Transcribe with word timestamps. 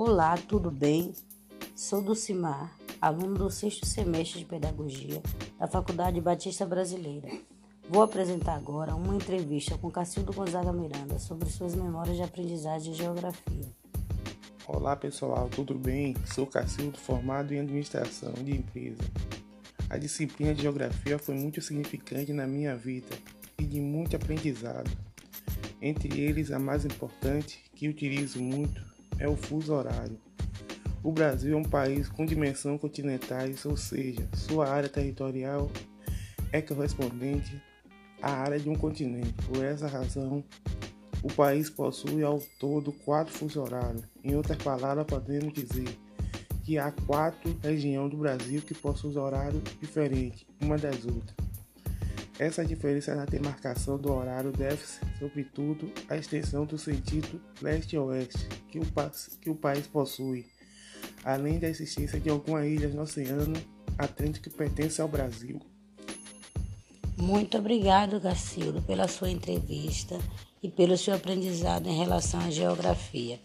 Olá, 0.00 0.36
tudo 0.36 0.70
bem? 0.70 1.12
Sou 1.74 2.00
Dulcimar, 2.00 2.72
aluno 3.00 3.34
do 3.34 3.50
sexto 3.50 3.84
semestre 3.84 4.38
de 4.38 4.44
Pedagogia 4.44 5.20
da 5.58 5.66
Faculdade 5.66 6.20
Batista 6.20 6.64
Brasileira. 6.64 7.28
Vou 7.90 8.02
apresentar 8.02 8.54
agora 8.54 8.94
uma 8.94 9.16
entrevista 9.16 9.76
com 9.76 9.90
Cacildo 9.90 10.32
Gonzaga 10.32 10.72
Miranda 10.72 11.18
sobre 11.18 11.50
suas 11.50 11.74
memórias 11.74 12.14
de 12.14 12.22
aprendizagem 12.22 12.92
de 12.92 12.98
Geografia. 12.98 13.66
Olá 14.68 14.94
pessoal, 14.94 15.48
tudo 15.48 15.74
bem? 15.74 16.14
Sou 16.32 16.46
Cacildo, 16.46 16.96
formado 16.96 17.52
em 17.52 17.58
Administração 17.58 18.32
de 18.34 18.52
Empresa. 18.52 19.02
A 19.90 19.98
disciplina 19.98 20.54
de 20.54 20.62
Geografia 20.62 21.18
foi 21.18 21.34
muito 21.34 21.60
significante 21.60 22.32
na 22.32 22.46
minha 22.46 22.76
vida 22.76 23.16
e 23.58 23.64
de 23.64 23.80
muito 23.80 24.14
aprendizado. 24.14 24.96
Entre 25.82 26.20
eles, 26.20 26.52
a 26.52 26.58
mais 26.60 26.84
importante, 26.84 27.64
que 27.74 27.88
utilizo 27.88 28.40
muito, 28.40 28.80
é 29.18 29.28
o 29.28 29.36
fuso 29.36 29.74
horário. 29.74 30.18
O 31.02 31.12
Brasil 31.12 31.54
é 31.54 31.56
um 31.56 31.64
país 31.64 32.08
com 32.08 32.26
dimensão 32.26 32.76
continentais, 32.76 33.64
ou 33.64 33.76
seja, 33.76 34.28
sua 34.34 34.68
área 34.68 34.88
territorial 34.88 35.70
é 36.52 36.60
correspondente 36.60 37.62
à 38.20 38.32
área 38.32 38.58
de 38.58 38.68
um 38.68 38.74
continente. 38.74 39.32
Por 39.46 39.64
essa 39.64 39.86
razão, 39.86 40.42
o 41.22 41.32
país 41.32 41.70
possui 41.70 42.22
ao 42.22 42.40
todo 42.58 42.92
quatro 42.92 43.32
fusos 43.32 43.56
horários. 43.56 44.04
Em 44.22 44.34
outras 44.34 44.58
palavras, 44.58 45.06
podemos 45.06 45.52
dizer 45.52 45.88
que 46.64 46.78
há 46.78 46.92
quatro 47.06 47.56
regiões 47.62 48.10
do 48.10 48.18
Brasil 48.18 48.60
que 48.60 48.74
possuem 48.74 49.16
horários 49.16 49.62
diferentes 49.80 50.44
uma 50.60 50.76
das 50.76 51.04
outras. 51.04 51.47
Essa 52.38 52.64
diferença 52.64 53.16
na 53.16 53.24
demarcação 53.24 53.98
do 53.98 54.12
horário 54.12 54.52
deve-se, 54.52 55.00
sobretudo, 55.18 55.92
à 56.08 56.16
extensão 56.16 56.64
do 56.64 56.78
sentido 56.78 57.40
leste-oeste 57.60 58.46
que, 58.68 58.78
que 59.40 59.50
o, 59.50 59.56
país 59.56 59.88
possui, 59.88 60.46
além 61.24 61.58
da 61.58 61.68
existência 61.68 62.20
de 62.20 62.30
algumas 62.30 62.64
ilhas 62.64 62.94
no 62.94 63.02
Oceano 63.02 63.60
Atlântico 63.98 64.48
que 64.48 64.56
pertencem 64.56 65.02
ao 65.02 65.08
Brasil. 65.08 65.60
Muito 67.16 67.58
obrigado, 67.58 68.20
Gacildo, 68.20 68.80
pela 68.82 69.08
sua 69.08 69.28
entrevista 69.28 70.16
e 70.62 70.68
pelo 70.68 70.96
seu 70.96 71.14
aprendizado 71.14 71.88
em 71.88 71.98
relação 71.98 72.38
à 72.38 72.50
geografia. 72.50 73.40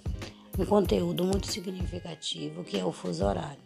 Um 0.59 0.66
conteúdo 0.67 1.23
muito 1.23 1.47
significativo 1.47 2.63
que 2.63 2.78
é 2.78 2.85
o 2.85 2.91
fuso 2.91 3.25
horário. 3.25 3.57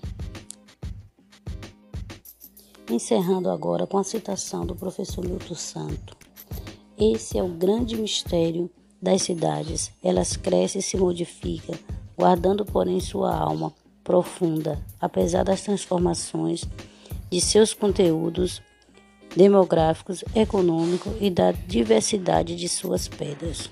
Encerrando 2.90 3.50
agora 3.50 3.86
com 3.86 3.98
a 3.98 4.04
citação 4.04 4.66
do 4.66 4.74
professor 4.74 5.26
Milton 5.26 5.56
Santo. 5.56 6.16
Esse 6.98 7.38
é 7.38 7.44
o 7.44 7.50
grande 7.50 7.98
mistério 7.98 8.70
das 9.02 9.24
cidades. 9.24 9.92
Elas 10.02 10.38
crescem 10.38 10.80
e 10.80 10.84
se 10.84 10.96
modificam, 10.96 11.76
guardando, 12.18 12.64
porém, 12.64 13.02
sua 13.02 13.36
alma 13.36 13.74
profunda, 14.06 14.82
apesar 15.02 15.44
das 15.44 15.62
transformações 15.62 16.64
de 17.30 17.42
seus 17.42 17.74
conteúdos 17.74 18.62
demográficos, 19.36 20.24
econômicos 20.34 21.12
e 21.20 21.30
da 21.30 21.52
diversidade 21.52 22.56
de 22.56 22.70
suas 22.70 23.10
pedras. 23.10 23.70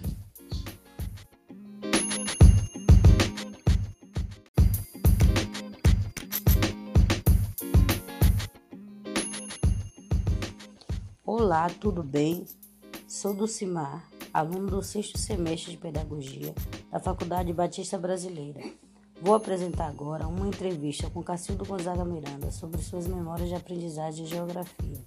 Olá, 11.55 11.69
tudo 11.69 12.03
bem? 12.03 12.43
Sou 13.07 13.33
Dulcimar, 13.33 14.05
aluno 14.33 14.67
do 14.67 14.83
sexto 14.83 15.17
semestre 15.17 15.71
de 15.71 15.77
Pedagogia 15.77 16.53
da 16.91 16.99
Faculdade 16.99 17.53
Batista 17.53 17.97
Brasileira. 17.97 18.59
Vou 19.21 19.33
apresentar 19.33 19.87
agora 19.87 20.27
uma 20.27 20.49
entrevista 20.49 21.09
com 21.09 21.23
Cacildo 21.23 21.63
Gonzaga 21.63 22.03
Miranda 22.03 22.51
sobre 22.51 22.81
suas 22.81 23.07
memórias 23.07 23.47
de 23.47 23.55
aprendizagem 23.55 24.25
de 24.25 24.31
Geografia. 24.31 24.99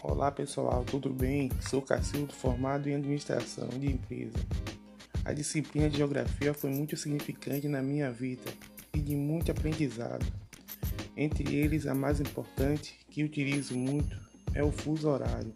Olá 0.00 0.30
pessoal, 0.30 0.84
tudo 0.84 1.10
bem? 1.10 1.50
Sou 1.68 1.82
Cacildo, 1.82 2.32
formado 2.32 2.88
em 2.88 2.94
Administração 2.94 3.68
de 3.68 3.90
Empresa. 3.90 4.38
A 5.24 5.32
disciplina 5.32 5.90
de 5.90 5.96
Geografia 5.96 6.54
foi 6.54 6.70
muito 6.70 6.96
significante 6.96 7.66
na 7.66 7.82
minha 7.82 8.12
vida 8.12 8.48
e 8.94 9.00
de 9.00 9.16
muito 9.16 9.50
aprendizado. 9.50 10.24
Entre 11.16 11.52
eles, 11.56 11.84
a 11.88 11.96
mais 11.96 12.20
importante, 12.20 12.94
que 13.10 13.24
utilizo 13.24 13.76
muito, 13.76 14.27
é 14.54 14.62
o 14.62 14.70
fuso 14.70 15.08
horário. 15.08 15.54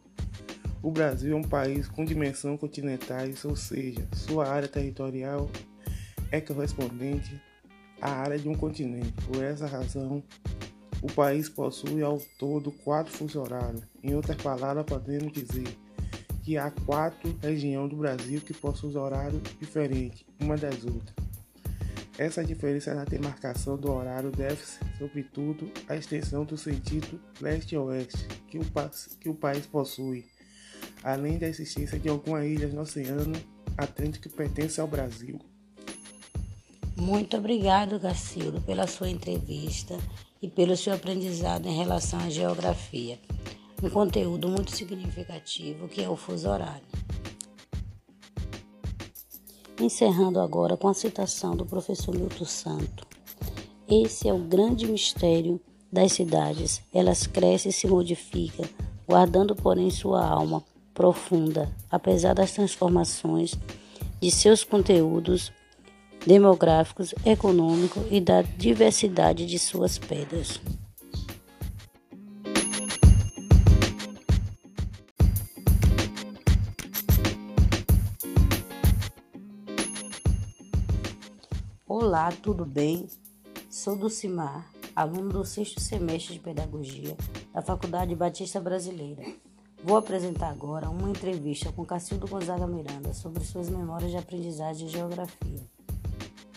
O 0.83 0.91
Brasil 0.91 1.33
é 1.33 1.37
um 1.37 1.45
país 1.45 1.89
com 1.89 2.05
dimensão 2.05 2.57
continentais, 2.57 3.45
ou 3.45 3.55
seja, 3.55 4.07
sua 4.13 4.49
área 4.49 4.69
territorial 4.69 5.49
é 6.31 6.41
correspondente 6.41 7.41
à 8.01 8.11
área 8.11 8.39
de 8.39 8.49
um 8.49 8.55
continente. 8.55 9.13
Por 9.27 9.43
essa 9.45 9.67
razão, 9.67 10.23
o 11.01 11.07
país 11.13 11.49
possui 11.49 12.03
ao 12.03 12.19
todo 12.39 12.73
quatro 12.73 13.13
fusos 13.13 13.37
horários. 13.37 13.83
Em 14.03 14.15
outras 14.15 14.37
palavras, 14.43 14.85
podemos 14.85 15.33
dizer 15.33 15.69
que 16.43 16.59
há 16.59 16.71
quatro 16.85 17.37
regiões 17.41 17.91
do 17.91 17.97
Brasil 17.97 18.41
que 18.41 18.53
possuem 18.53 18.97
horários 18.97 19.41
diferentes 19.61 20.25
uma 20.41 20.57
das 20.57 20.85
outras. 20.85 21.22
Essa 22.19 22.45
diferença 22.45 22.95
na 22.95 23.05
demarcação 23.05 23.77
do 23.77 23.91
horário 23.91 24.31
deve-se, 24.31 24.79
sobretudo, 24.99 25.71
à 25.89 25.97
extensão 25.97 26.45
do 26.45 26.59
sentido 26.59 27.19
leste-oeste 27.41 28.27
que, 28.49 28.59
que 29.19 29.29
o 29.31 29.35
país 29.35 29.67
possui, 29.67 30.27
além 31.03 31.39
da 31.39 31.49
existência 31.49 31.99
de 31.99 32.11
algumas 32.11 32.45
ilhas 32.45 32.75
no 32.75 32.83
Oceano 32.83 33.33
Atlântico 33.79 34.29
que 34.29 34.37
pertencem 34.37 34.83
ao 34.83 34.89
Brasil. 34.89 35.39
Muito 36.97 37.37
obrigado, 37.39 37.99
Gacildo, 37.99 38.61
pela 38.61 38.87
sua 38.87 39.09
entrevista 39.09 39.99
e 40.43 40.49
pelo 40.49 40.77
seu 40.77 40.93
aprendizado 40.93 41.67
em 41.67 41.77
relação 41.77 42.21
à 42.21 42.29
geografia. 42.29 43.19
Um 43.83 43.89
conteúdo 43.89 44.49
muito 44.49 44.71
significativo 44.71 45.89
que 45.89 46.03
é 46.03 46.09
o 46.09 46.17
fuso 46.17 46.49
horário. 46.49 46.87
Encerrando 49.83 50.39
agora 50.39 50.77
com 50.77 50.87
a 50.87 50.95
citação 50.95 51.57
do 51.57 51.67
professor 51.67 52.15
Milton 52.15 52.45
Santo. 52.45 53.05
Esse 53.89 54.29
é 54.29 54.33
o 54.33 54.39
grande 54.39 54.87
mistério 54.87 55.61
das 55.91 56.13
cidades. 56.13 56.81
Elas 56.95 57.27
crescem 57.27 57.71
e 57.71 57.73
se 57.73 57.89
modificam, 57.89 58.65
guardando, 59.09 59.57
porém, 59.57 59.91
sua 59.91 60.25
alma 60.25 60.63
profunda, 60.95 61.69
apesar 61.91 62.33
das 62.33 62.53
transformações 62.53 63.59
de 64.21 64.31
seus 64.31 64.63
conteúdos 64.63 65.53
demográficos, 66.25 67.13
econômicos 67.27 68.05
e 68.09 68.21
da 68.21 68.43
diversidade 68.43 69.47
de 69.47 69.59
suas 69.59 69.99
pedras. 69.99 70.61
Olá, 82.13 82.31
tudo 82.31 82.67
bem? 82.67 83.09
Sou 83.71 83.97
Dulcimar, 83.97 84.71
aluno 84.95 85.31
do 85.31 85.47
sexto 85.47 85.81
semestre 85.81 86.35
de 86.35 86.41
Pedagogia 86.41 87.17
da 87.55 87.63
Faculdade 87.63 88.15
Batista 88.15 88.61
Brasileira. 88.61 89.23
Vou 89.83 89.97
apresentar 89.97 90.51
agora 90.51 90.91
uma 90.91 91.09
entrevista 91.09 91.73
com 91.73 91.87
Cacildo 91.87 92.29
Gonzaga 92.29 92.67
Miranda 92.67 93.15
sobre 93.15 93.43
suas 93.43 93.71
memórias 93.71 94.11
de 94.11 94.19
aprendizagem 94.19 94.89
de 94.89 94.93
Geografia. 94.93 95.63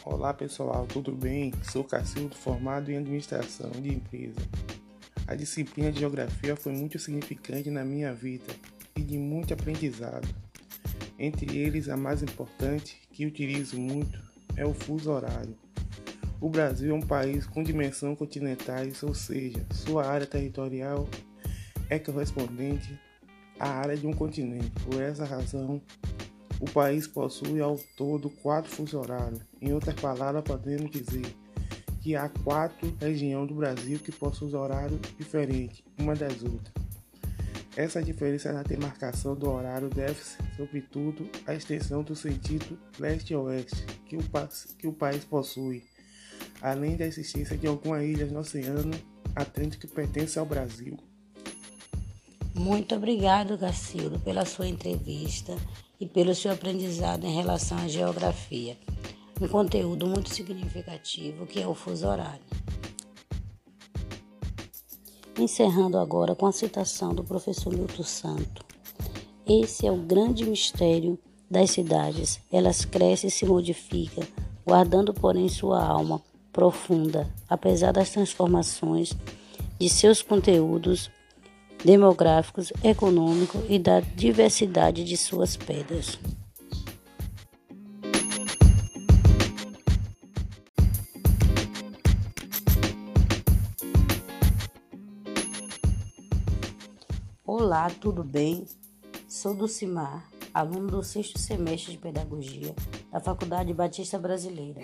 Olá 0.03 0.33
pessoal, 0.33 0.85
tudo 0.87 1.13
bem? 1.13 1.53
Sou 1.71 1.85
Cacildo, 1.85 2.35
formado 2.35 2.91
em 2.91 2.97
Administração 2.97 3.71
de 3.71 3.93
Empresa. 3.93 4.41
A 5.25 5.35
disciplina 5.35 5.89
de 5.89 6.01
Geografia 6.01 6.57
foi 6.57 6.73
muito 6.73 6.99
significante 6.99 7.71
na 7.71 7.85
minha 7.85 8.13
vida 8.13 8.53
e 8.93 9.01
de 9.01 9.17
muito 9.17 9.53
aprendizado. 9.53 10.27
Entre 11.17 11.57
eles, 11.57 11.87
a 11.87 11.95
mais 11.95 12.21
importante, 12.21 12.99
que 13.13 13.25
utilizo 13.25 13.79
muito, 13.79 14.34
é 14.57 14.65
o 14.65 14.73
fuso 14.73 15.11
horário. 15.11 15.55
O 16.39 16.49
Brasil 16.49 16.91
é 16.91 16.97
um 16.97 17.01
país 17.01 17.45
com 17.45 17.63
dimensão 17.63 18.15
continentais, 18.15 19.01
ou 19.03 19.13
seja, 19.13 19.65
sua 19.71 20.05
área 20.05 20.27
territorial 20.27 21.07
é 21.89 21.97
correspondente 21.97 22.99
à 23.59 23.69
área 23.69 23.95
de 23.95 24.05
um 24.05 24.13
continente. 24.13 24.69
Por 24.83 25.01
essa 25.01 25.25
razão, 25.25 25.81
o 26.59 26.69
país 26.69 27.07
possui 27.07 27.61
ao 27.61 27.77
todo 27.97 28.29
quatro 28.29 28.71
fusos 28.71 28.93
horários. 28.93 29.41
Em 29.61 29.73
outras 29.73 29.95
palavras, 29.95 30.43
podemos 30.43 30.91
dizer 30.91 31.25
que 32.01 32.15
há 32.15 32.29
quatro 32.43 32.95
regiões 32.99 33.47
do 33.47 33.55
Brasil 33.55 33.97
que 33.97 34.11
possuem 34.11 34.53
horários 34.55 34.99
diferentes 35.17 35.83
uma 35.97 36.15
das 36.15 36.43
outras. 36.43 36.73
Essa 37.75 38.01
diferença 38.01 38.53
na 38.53 38.63
demarcação 38.63 39.35
do 39.35 39.49
horário 39.49 39.89
deve-se, 39.89 40.37
sobretudo, 40.55 41.29
à 41.45 41.53
extensão 41.53 42.03
do 42.03 42.15
sentido 42.15 42.77
leste-oeste 42.97 43.85
que, 44.23 44.73
que 44.79 44.87
o 44.87 44.93
país 44.93 45.23
possui, 45.23 45.83
além 46.61 46.95
da 46.95 47.05
existência 47.05 47.57
de 47.57 47.67
algumas 47.67 48.03
ilhas 48.03 48.31
no 48.31 48.39
Oceano 48.39 48.91
Atlântico 49.35 49.87
que 49.87 49.93
pertencem 49.93 50.39
ao 50.39 50.45
Brasil. 50.45 50.97
Muito 52.53 52.95
obrigado, 52.95 53.57
Gacildo, 53.57 54.17
pela 54.19 54.45
sua 54.45 54.67
entrevista 54.67 55.55
e 55.99 56.05
pelo 56.05 56.33
seu 56.33 56.51
aprendizado 56.51 57.25
em 57.25 57.35
relação 57.35 57.77
à 57.77 57.87
geografia. 57.87 58.77
um 59.41 59.47
conteúdo 59.49 60.07
muito 60.07 60.33
significativo 60.33 61.45
que 61.45 61.61
é 61.61 61.67
o 61.67 61.75
fuso 61.75 62.07
horário. 62.07 62.45
Encerrando 65.37 65.97
agora 65.97 66.33
com 66.33 66.45
a 66.45 66.51
citação 66.53 67.13
do 67.13 67.25
professor 67.25 67.73
Milton 67.75 68.03
Santo. 68.03 68.65
Esse 69.45 69.85
é 69.85 69.91
o 69.91 69.97
grande 69.97 70.45
mistério 70.45 71.19
das 71.49 71.71
cidades. 71.71 72.39
Elas 72.51 72.85
crescem 72.85 73.27
e 73.27 73.31
se 73.31 73.45
modificam, 73.45 74.23
guardando, 74.65 75.13
porém, 75.13 75.47
sua 75.47 75.83
alma 75.83 76.21
profunda, 76.51 77.29
apesar 77.49 77.91
das 77.91 78.09
transformações 78.09 79.15
de 79.79 79.89
seus 79.89 80.21
conteúdos 80.21 81.09
demográficos, 81.83 82.71
econômicos 82.83 83.61
e 83.69 83.77
da 83.77 83.99
diversidade 83.99 85.03
de 85.03 85.17
suas 85.17 85.55
pedras. 85.55 86.17
Olá, 97.45 97.89
tudo 97.89 98.23
bem? 98.23 98.65
Sou 99.27 99.53
Dulcimar, 99.53 100.27
aluno 100.55 100.87
do 100.87 101.03
sexto 101.03 101.37
semestre 101.37 101.91
de 101.91 101.97
Pedagogia 101.97 102.73
da 103.11 103.19
Faculdade 103.19 103.73
Batista 103.73 104.17
Brasileira. 104.17 104.81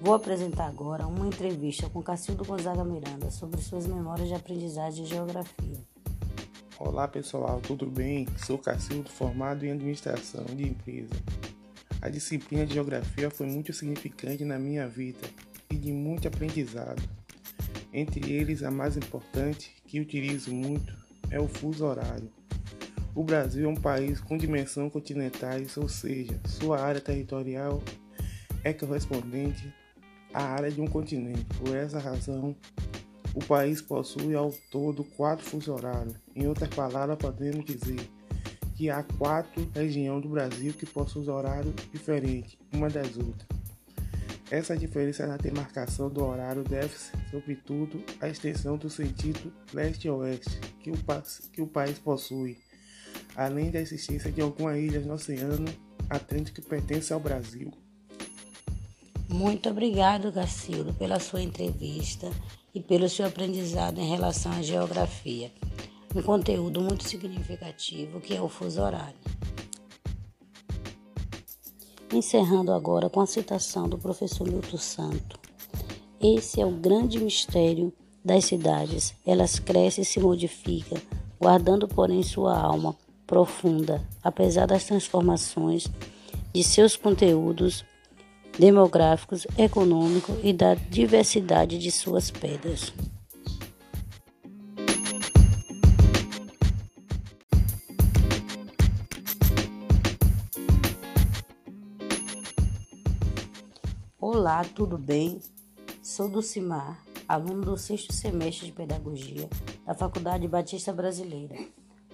Vou 0.00 0.12
apresentar 0.12 0.66
agora 0.66 1.06
uma 1.06 1.28
entrevista 1.28 1.88
com 1.88 2.02
Cacildo 2.02 2.44
Gonzaga 2.44 2.82
Miranda 2.82 3.30
sobre 3.30 3.60
suas 3.60 3.86
memórias 3.86 4.26
de 4.26 4.34
aprendizagem 4.34 5.04
de 5.04 5.10
geografia. 5.10 5.78
Olá 6.80 7.06
pessoal, 7.06 7.60
tudo 7.60 7.86
bem? 7.86 8.26
Sou 8.44 8.58
Cacildo, 8.58 9.08
formado 9.08 9.64
em 9.64 9.70
Administração 9.70 10.44
de 10.46 10.64
Empresa. 10.64 11.14
A 12.02 12.08
disciplina 12.08 12.66
de 12.66 12.74
Geografia 12.74 13.30
foi 13.30 13.46
muito 13.46 13.72
significante 13.72 14.44
na 14.44 14.58
minha 14.58 14.88
vida 14.88 15.28
e 15.70 15.76
de 15.76 15.92
muito 15.92 16.26
aprendizado. 16.26 17.08
Entre 17.92 18.32
eles, 18.32 18.64
a 18.64 18.70
mais 18.70 18.96
importante, 18.96 19.76
que 19.86 20.00
utilizo 20.00 20.52
muito, 20.52 20.92
é 21.30 21.38
o 21.38 21.46
fuso 21.46 21.86
horário. 21.86 22.28
O 23.14 23.22
Brasil 23.22 23.64
é 23.64 23.68
um 23.68 23.76
país 23.76 24.20
com 24.20 24.36
dimensão 24.36 24.90
continentais, 24.90 25.76
ou 25.76 25.88
seja, 25.88 26.38
sua 26.46 26.80
área 26.80 27.00
territorial 27.00 27.80
é 28.64 28.72
correspondente 28.72 29.72
à 30.32 30.42
área 30.42 30.68
de 30.68 30.80
um 30.80 30.86
continente. 30.88 31.44
Por 31.58 31.76
essa 31.76 32.00
razão, 32.00 32.56
o 33.32 33.44
país 33.44 33.80
possui 33.80 34.34
ao 34.34 34.52
todo 34.68 35.04
quatro 35.04 35.44
fuso 35.44 35.72
horários. 35.72 36.16
Em 36.34 36.48
outras 36.48 36.68
palavras, 36.70 37.16
podemos 37.16 37.64
dizer 37.64 38.00
que 38.74 38.90
há 38.90 39.04
quatro 39.04 39.70
regiões 39.72 40.20
do 40.20 40.30
Brasil 40.30 40.72
que 40.72 40.84
possuem 40.84 41.30
horários 41.30 41.72
diferentes 41.92 42.58
uma 42.72 42.90
das 42.90 43.16
outras. 43.16 43.46
Essa 44.50 44.76
diferença 44.76 45.24
na 45.26 45.36
demarcação 45.36 46.10
do 46.10 46.24
horário 46.24 46.64
deve-se, 46.64 47.12
sobretudo, 47.30 48.02
à 48.20 48.28
extensão 48.28 48.76
do 48.76 48.90
sentido 48.90 49.52
leste-oeste 49.72 50.58
que, 50.80 50.90
que 51.52 51.62
o 51.62 51.66
país 51.66 51.98
possui, 51.98 52.58
além 53.36 53.70
da 53.70 53.80
existência 53.80 54.30
de 54.30 54.40
algumas 54.40 54.76
ilhas 54.78 55.04
no 55.04 55.14
Oceano 55.14 55.72
Atlântico 56.08 56.60
que 56.60 56.68
pertencem 56.68 57.14
ao 57.14 57.20
Brasil. 57.20 57.72
Muito 59.28 59.68
obrigado, 59.68 60.30
Gacildo, 60.30 60.92
pela 60.94 61.18
sua 61.18 61.42
entrevista 61.42 62.30
e 62.74 62.80
pelo 62.80 63.08
seu 63.08 63.26
aprendizado 63.26 63.98
em 63.98 64.08
relação 64.08 64.52
à 64.52 64.62
geografia. 64.62 65.50
Um 66.14 66.22
conteúdo 66.22 66.80
muito 66.80 67.08
significativo 67.08 68.20
que 68.20 68.34
é 68.34 68.40
o 68.40 68.48
fuso 68.48 68.80
horário. 68.80 69.18
Encerrando 72.12 72.72
agora 72.72 73.10
com 73.10 73.20
a 73.20 73.26
citação 73.26 73.88
do 73.88 73.98
professor 73.98 74.46
Milton 74.46 74.78
Santo. 74.78 75.40
Esse 76.20 76.60
é 76.60 76.66
o 76.66 76.70
grande 76.70 77.18
mistério 77.18 77.92
das 78.24 78.44
cidades. 78.44 79.14
Elas 79.26 79.58
crescem 79.58 80.02
e 80.02 80.04
se 80.04 80.20
modificam, 80.20 80.98
guardando, 81.40 81.88
porém, 81.88 82.22
sua 82.22 82.56
alma 82.56 82.96
profunda, 83.26 84.02
apesar 84.22 84.66
das 84.66 84.84
transformações 84.84 85.86
de 86.52 86.62
seus 86.62 86.96
conteúdos 86.96 87.84
demográficos, 88.58 89.46
econômicos 89.58 90.36
e 90.42 90.52
da 90.52 90.74
diversidade 90.74 91.78
de 91.78 91.90
suas 91.90 92.30
pedras. 92.30 92.92
Olá, 104.20 104.64
tudo 104.64 104.96
bem? 104.96 105.40
Sou 106.02 106.28
Dulcimar, 106.28 107.02
aluno 107.26 107.62
do 107.62 107.76
sexto 107.76 108.12
semestre 108.12 108.66
de 108.66 108.72
Pedagogia 108.72 109.48
da 109.84 109.94
Faculdade 109.94 110.46
Batista 110.46 110.92
Brasileira. 110.92 111.56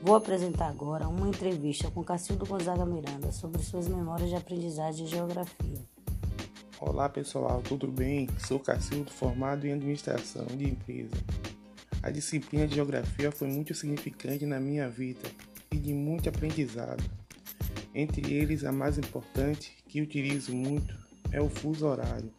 Vou 0.02 0.16
apresentar 0.16 0.68
agora 0.68 1.06
uma 1.06 1.28
entrevista 1.28 1.90
com 1.90 2.02
Cacildo 2.02 2.46
Gonzaga 2.46 2.86
Miranda 2.86 3.30
sobre 3.30 3.62
suas 3.62 3.86
memórias 3.86 4.30
de 4.30 4.34
aprendizagem 4.34 5.04
de 5.04 5.10
Geografia. 5.10 5.78
Olá 6.80 7.06
pessoal, 7.06 7.60
tudo 7.60 7.86
bem? 7.86 8.26
Sou 8.38 8.58
Cacildo, 8.58 9.10
formado 9.10 9.66
em 9.66 9.74
Administração 9.74 10.46
de 10.46 10.64
Empresa. 10.64 11.14
A 12.02 12.10
disciplina 12.10 12.66
de 12.66 12.76
Geografia 12.76 13.30
foi 13.30 13.48
muito 13.48 13.74
significante 13.74 14.46
na 14.46 14.58
minha 14.58 14.88
vida 14.88 15.28
e 15.70 15.76
de 15.76 15.92
muito 15.92 16.30
aprendizado. 16.30 17.04
Entre 17.94 18.32
eles, 18.32 18.64
a 18.64 18.72
mais 18.72 18.96
importante, 18.96 19.76
que 19.86 20.00
utilizo 20.00 20.54
muito, 20.54 20.98
é 21.30 21.42
o 21.42 21.50
fuso 21.50 21.86
horário. 21.86 22.32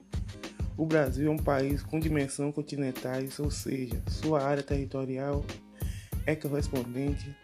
O 0.75 0.83
Brasil 0.83 1.31
é 1.31 1.31
um 1.31 1.37
país 1.37 1.83
com 1.83 1.99
dimensão 1.99 2.51
continentais, 2.51 3.37
ou 3.37 3.51
seja, 3.51 4.01
sua 4.07 4.41
área 4.41 4.63
territorial 4.63 5.45
é 6.25 6.35
correspondente 6.35 7.35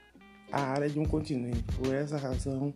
à 0.52 0.62
área 0.62 0.90
de 0.90 1.00
um 1.00 1.06
continente. 1.06 1.64
Por 1.76 1.94
essa 1.94 2.18
razão, 2.18 2.74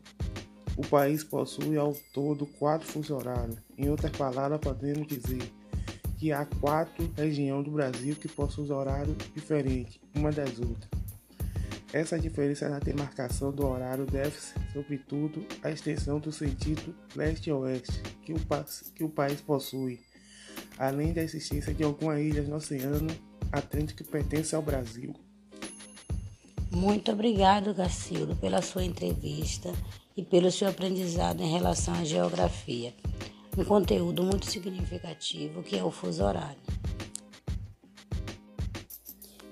o 0.76 0.86
país 0.88 1.24
possui 1.24 1.78
ao 1.78 1.94
todo 2.14 2.46
quatro 2.46 2.88
fuso 2.88 3.16
horários. 3.16 3.58
Em 3.78 3.90
outras 3.90 4.12
palavras, 4.16 4.60
podemos 4.60 5.08
dizer 5.08 5.42
que 6.18 6.32
há 6.32 6.46
quatro 6.46 7.12
regiões 7.18 7.66
do 7.66 7.72
Brasil 7.72 8.16
que 8.16 8.28
possuem 8.28 8.72
horários 8.72 9.18
diferentes 9.34 10.00
uma 10.16 10.32
das 10.32 10.60
outras. 10.60 10.90
Essa 11.94 12.18
diferença 12.18 12.70
na 12.70 12.80
demarcação 12.80 13.52
do 13.52 13.68
horário 13.68 14.06
deve-se, 14.06 14.54
sobretudo, 14.72 15.46
à 15.62 15.72
extensão 15.72 16.20
do 16.20 16.32
sentido 16.32 16.96
leste-oeste 17.16 18.01
que, 18.22 18.34
que 18.96 19.04
o 19.04 19.10
país 19.10 19.42
possui, 19.42 20.00
além 20.78 21.12
da 21.12 21.22
existência 21.22 21.74
de 21.74 21.84
algumas 21.84 22.20
ilhas 22.20 22.48
no 22.48 22.56
Oceano 22.56 23.13
Atlântico 23.51 24.04
que 24.04 24.10
pertencem 24.10 24.56
ao 24.56 24.63
Brasil. 24.63 25.13
Muito 26.72 27.12
obrigado, 27.12 27.74
Gacildo, 27.74 28.34
pela 28.38 28.62
sua 28.62 28.86
entrevista 28.86 29.74
e 30.16 30.24
pelo 30.24 30.50
seu 30.50 30.70
aprendizado 30.70 31.42
em 31.42 31.51
relação 31.51 31.94
à 31.94 32.06
geografia. 32.06 32.94
Um 33.58 33.66
conteúdo 33.66 34.24
muito 34.24 34.46
significativo 34.46 35.62
que 35.62 35.78
é 35.78 35.84
o 35.84 35.92
fuso 35.92 36.24
horário. 36.24 36.62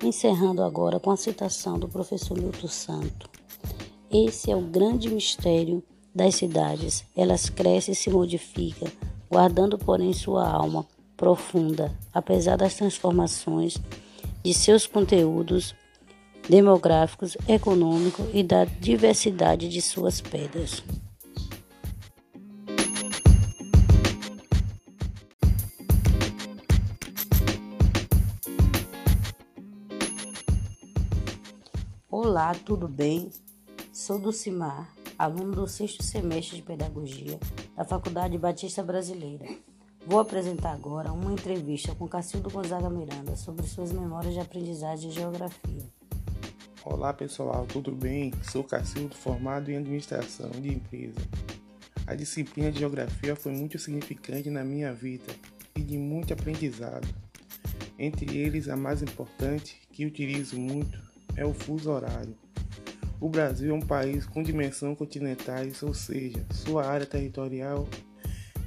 Encerrando 0.02 0.64
agora 0.64 0.98
com 0.98 1.12
a 1.12 1.18
citação 1.18 1.78
do 1.78 1.90
professor 1.90 2.40
Milton 2.40 2.70
Santo. 2.70 3.30
Esse 4.10 4.50
é 4.50 4.56
o 4.56 4.62
grande 4.62 5.10
mistério 5.10 5.84
das 6.16 6.36
cidades. 6.36 7.04
Elas 7.16 7.50
crescem 7.50 7.92
e 7.92 7.96
se 7.96 8.10
modificam, 8.10 8.88
guardando, 9.30 9.78
porém, 9.78 10.14
sua 10.14 10.50
alma 10.50 10.88
profunda, 11.18 11.94
apesar 12.14 12.56
das 12.56 12.76
transformações 12.76 13.78
de 14.42 14.54
seus 14.54 14.88
conteúdos 14.88 15.76
demográficos, 16.50 17.38
econômicos 17.48 18.26
e 18.34 18.42
da 18.42 18.66
diversidade 18.66 19.70
de 19.70 19.82
suas 19.82 20.20
pedras. 20.20 20.84
Olá, 32.10 32.56
tudo 32.66 32.88
bem? 32.88 33.30
Sou 33.94 34.18
Dulcimar, 34.18 34.92
aluno 35.20 35.52
do 35.52 35.68
sexto 35.68 36.02
semestre 36.02 36.58
de 36.58 36.64
Pedagogia 36.64 37.40
da 37.76 37.86
Faculdade 37.86 38.38
Batista 38.40 38.82
Brasileira. 38.82 39.46
Vou 40.08 40.20
apresentar 40.20 40.72
agora 40.72 41.12
uma 41.12 41.32
entrevista 41.32 41.94
com 41.94 42.08
Cacildo 42.08 42.50
Gonzaga 42.50 42.90
Miranda 42.90 43.36
sobre 43.36 43.68
suas 43.68 43.92
memórias 43.92 44.34
de 44.34 44.40
aprendizagem 44.40 45.10
de 45.10 45.16
geografia. 45.16 45.99
Olá 46.86 47.14
pessoal, 47.14 47.66
tudo 47.66 47.92
bem? 47.92 48.32
Sou 48.42 48.64
Cacildo, 48.64 49.14
formado 49.14 49.70
em 49.70 49.76
Administração 49.76 50.50
de 50.50 50.70
Empresa. 50.70 51.20
A 52.08 52.16
disciplina 52.16 52.72
de 52.72 52.80
Geografia 52.80 53.36
foi 53.36 53.52
muito 53.52 53.78
significante 53.78 54.50
na 54.50 54.64
minha 54.64 54.94
vida 54.94 55.28
e 55.76 55.82
de 55.82 55.98
muito 55.98 56.34
aprendizado. 56.34 57.06
Entre 57.98 58.38
eles, 58.38 58.70
a 58.70 58.78
mais 58.78 59.02
importante, 59.02 59.78
que 59.92 60.06
utilizo 60.06 60.58
muito, 60.58 60.98
é 61.36 61.46
o 61.46 61.54
fuso 61.54 61.92
horário. 61.92 62.34
O 63.20 63.28
Brasil 63.28 63.76
é 63.76 63.78
um 63.78 63.86
país 63.86 64.26
com 64.26 64.42
dimensão 64.42 64.96
continentais, 64.96 65.84
ou 65.84 65.94
seja, 65.94 66.46
sua 66.50 66.86
área 66.86 67.06
territorial 67.06 67.90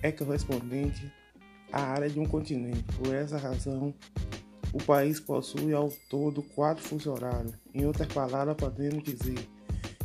é 0.02 0.12
correspondente 0.12 1.11
à 1.73 1.81
área 1.81 2.11
de 2.11 2.21
um 2.21 2.26
continente. 2.26 2.85
Por 2.99 3.14
essa 3.14 3.38
razão, 3.38 3.95
o 4.72 4.82
país 4.82 5.20
possui 5.20 5.74
ao 5.74 5.90
todo 6.08 6.42
quatro 6.42 6.82
fusos 6.82 7.06
horários. 7.06 7.52
Em 7.74 7.84
outras 7.84 8.08
palavras, 8.12 8.56
podemos 8.56 9.02
dizer 9.04 9.38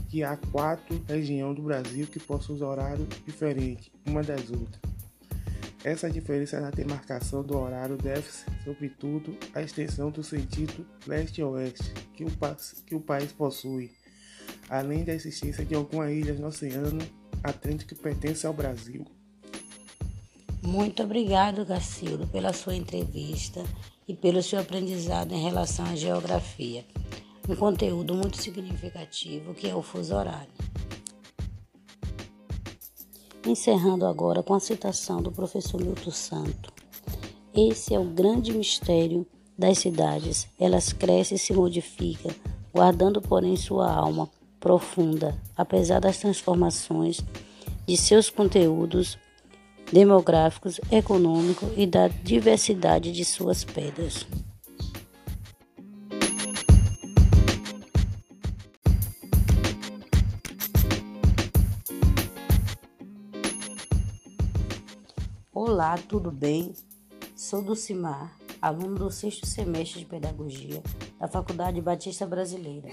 que 0.09 0.23
há 0.23 0.35
quatro 0.35 1.01
regiões 1.07 1.55
do 1.55 1.61
Brasil 1.61 2.07
que 2.07 2.19
possuem 2.19 2.61
horários 2.61 3.07
diferentes 3.25 3.89
uma 4.05 4.21
das 4.21 4.49
outras. 4.49 4.79
Essa 5.83 6.09
diferença 6.09 6.59
na 6.59 6.69
demarcação 6.69 7.43
do 7.43 7.57
horário 7.57 7.97
deve-se, 7.97 8.43
sobretudo, 8.63 9.37
à 9.53 9.61
extensão 9.61 10.09
do 10.09 10.23
sentido 10.23 10.85
leste-oeste 11.05 11.93
que, 12.13 12.25
que 12.85 12.95
o 12.95 12.99
país 12.99 13.31
possui, 13.31 13.91
além 14.69 15.05
da 15.05 15.13
existência 15.13 15.63
de 15.63 15.75
algumas 15.75 16.11
ilhas 16.11 16.39
no 16.39 16.47
Oceano 16.47 16.99
Atlântico 17.43 17.95
que 17.95 18.01
pertencem 18.01 18.47
ao 18.47 18.53
Brasil. 18.53 19.05
Muito 20.61 21.03
obrigado, 21.03 21.65
Gacildo, 21.65 22.27
pela 22.27 22.51
sua 22.51 22.75
entrevista 22.75 23.63
e 24.07 24.13
pelo 24.13 24.41
seu 24.41 24.59
aprendizado 24.59 25.33
em 25.33 25.43
relação 25.43 25.85
à 25.85 25.95
geografia. 25.95 26.85
Um 27.47 27.55
conteúdo 27.55 28.13
muito 28.13 28.37
significativo 28.37 29.53
que 29.53 29.69
é 29.69 29.75
o 29.75 29.81
fuso 29.81 30.15
horário. 30.15 30.51
Encerrando 33.45 34.05
agora 34.05 34.43
com 34.43 34.53
a 34.53 34.59
citação 34.59 35.21
do 35.21 35.31
professor 35.31 35.81
Milton 35.81 36.11
Santo. 36.11 36.73
Esse 37.55 37.93
é 37.93 37.99
o 37.99 38.05
grande 38.05 38.51
mistério 38.53 39.25
das 39.57 39.79
cidades. 39.79 40.47
Elas 40.59 40.93
crescem 40.93 41.35
e 41.35 41.39
se 41.39 41.53
modificam, 41.53 42.31
guardando, 42.73 43.21
porém, 43.21 43.55
sua 43.55 43.91
alma 43.91 44.29
profunda, 44.59 45.39
apesar 45.55 45.99
das 45.99 46.17
transformações 46.17 47.21
de 47.87 47.95
seus 47.95 48.29
conteúdos 48.29 49.17
demográficos, 49.91 50.79
econômicos 50.91 51.69
e 51.75 51.85
da 51.85 52.07
diversidade 52.07 53.11
de 53.11 53.23
suas 53.23 53.63
pedras. 53.63 54.25
Olá, 65.53 65.97
tudo 65.97 66.31
bem? 66.31 66.73
Sou 67.35 67.61
Dulcimar, 67.61 68.35
aluno 68.61 68.95
do 68.95 69.11
sexto 69.11 69.45
semestre 69.45 69.99
de 69.99 70.05
Pedagogia 70.05 70.81
da 71.19 71.27
Faculdade 71.27 71.81
Batista 71.81 72.25
Brasileira. 72.25 72.89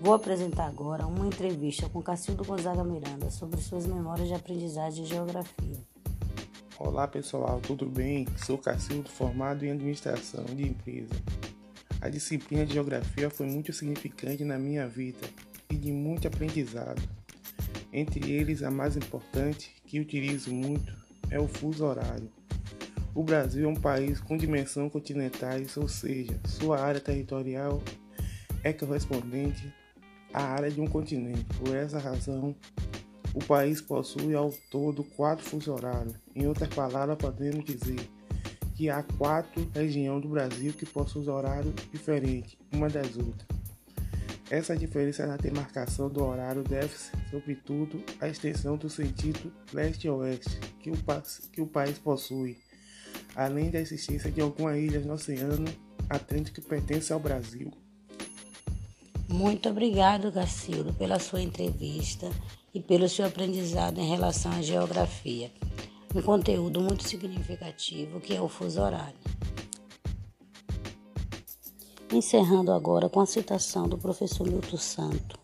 Vou 0.00 0.14
apresentar 0.14 0.66
agora 0.66 1.06
uma 1.06 1.26
entrevista 1.26 1.88
com 1.88 2.00
Cacildo 2.00 2.44
Gonzaga 2.44 2.84
Miranda 2.84 3.30
sobre 3.30 3.60
suas 3.60 3.86
memórias 3.86 4.28
de 4.28 4.34
aprendizagem 4.34 5.04
de 5.04 5.10
Geografia. 5.10 5.97
Olá 6.80 7.08
pessoal, 7.08 7.60
tudo 7.60 7.86
bem? 7.86 8.24
Sou 8.36 8.56
Cacildo, 8.56 9.08
formado 9.08 9.64
em 9.64 9.72
Administração 9.72 10.44
de 10.44 10.62
Empresa. 10.62 11.12
A 12.00 12.08
disciplina 12.08 12.64
de 12.64 12.74
Geografia 12.74 13.28
foi 13.28 13.46
muito 13.46 13.72
significante 13.72 14.44
na 14.44 14.56
minha 14.60 14.86
vida 14.86 15.26
e 15.68 15.74
de 15.74 15.90
muito 15.90 16.28
aprendizado. 16.28 17.02
Entre 17.92 18.30
eles, 18.30 18.62
a 18.62 18.70
mais 18.70 18.96
importante, 18.96 19.74
que 19.86 19.98
utilizo 19.98 20.54
muito, 20.54 20.96
é 21.28 21.40
o 21.40 21.48
fuso 21.48 21.84
horário. 21.84 22.30
O 23.12 23.24
Brasil 23.24 23.68
é 23.68 23.72
um 23.72 23.74
país 23.74 24.20
com 24.20 24.36
dimensão 24.36 24.88
continentais, 24.88 25.76
ou 25.76 25.88
seja, 25.88 26.38
sua 26.46 26.78
área 26.80 27.00
territorial 27.00 27.82
é 28.62 28.72
correspondente 28.72 29.74
à 30.32 30.44
área 30.44 30.70
de 30.70 30.80
um 30.80 30.86
continente. 30.86 31.42
Por 31.58 31.74
essa 31.74 31.98
razão, 31.98 32.54
o 33.34 33.44
país 33.44 33.80
possui 33.80 34.34
ao 34.34 34.52
todo 34.70 35.02
quatro 35.02 35.44
fusos 35.44 35.66
horários. 35.66 36.14
Em 36.38 36.46
outras 36.46 36.72
palavras, 36.72 37.18
podemos 37.18 37.64
dizer 37.64 37.98
que 38.76 38.88
há 38.88 39.02
quatro 39.02 39.68
regiões 39.74 40.22
do 40.22 40.28
Brasil 40.28 40.72
que 40.72 40.86
possuem 40.86 41.28
horários 41.28 41.74
diferentes 41.90 42.56
uma 42.72 42.88
das 42.88 43.16
outras. 43.16 43.48
Essa 44.48 44.76
diferença 44.76 45.26
na 45.26 45.36
demarcação 45.36 46.08
do 46.08 46.24
horário 46.24 46.62
deve-se, 46.62 47.10
sobretudo, 47.28 48.00
à 48.20 48.28
extensão 48.28 48.76
do 48.76 48.88
sentido 48.88 49.52
leste-oeste 49.72 50.60
que, 50.78 50.92
que 51.52 51.60
o 51.60 51.66
país 51.66 51.98
possui, 51.98 52.56
além 53.34 53.68
da 53.68 53.80
existência 53.80 54.30
de 54.30 54.40
algumas 54.40 54.78
ilhas 54.78 55.04
no 55.04 55.14
Oceano 55.14 55.64
Atlântico 56.08 56.60
que 56.60 56.68
pertencem 56.68 57.12
ao 57.14 57.20
Brasil. 57.20 57.72
Muito 59.28 59.68
obrigado, 59.68 60.30
Gacildo, 60.30 60.94
pela 60.94 61.18
sua 61.18 61.42
entrevista 61.42 62.30
e 62.72 62.78
pelo 62.80 63.08
seu 63.08 63.26
aprendizado 63.26 63.98
em 63.98 64.08
relação 64.08 64.52
à 64.52 64.62
geografia. 64.62 65.50
Um 66.14 66.22
conteúdo 66.22 66.80
muito 66.80 67.06
significativo 67.06 68.18
que 68.20 68.34
é 68.34 68.40
o 68.40 68.48
fuso 68.48 68.80
horário. 68.80 69.18
Encerrando 72.10 72.72
agora 72.72 73.08
com 73.10 73.20
a 73.20 73.26
citação 73.26 73.86
do 73.86 73.98
professor 73.98 74.46
Milton 74.46 74.78
Santo. 74.78 75.38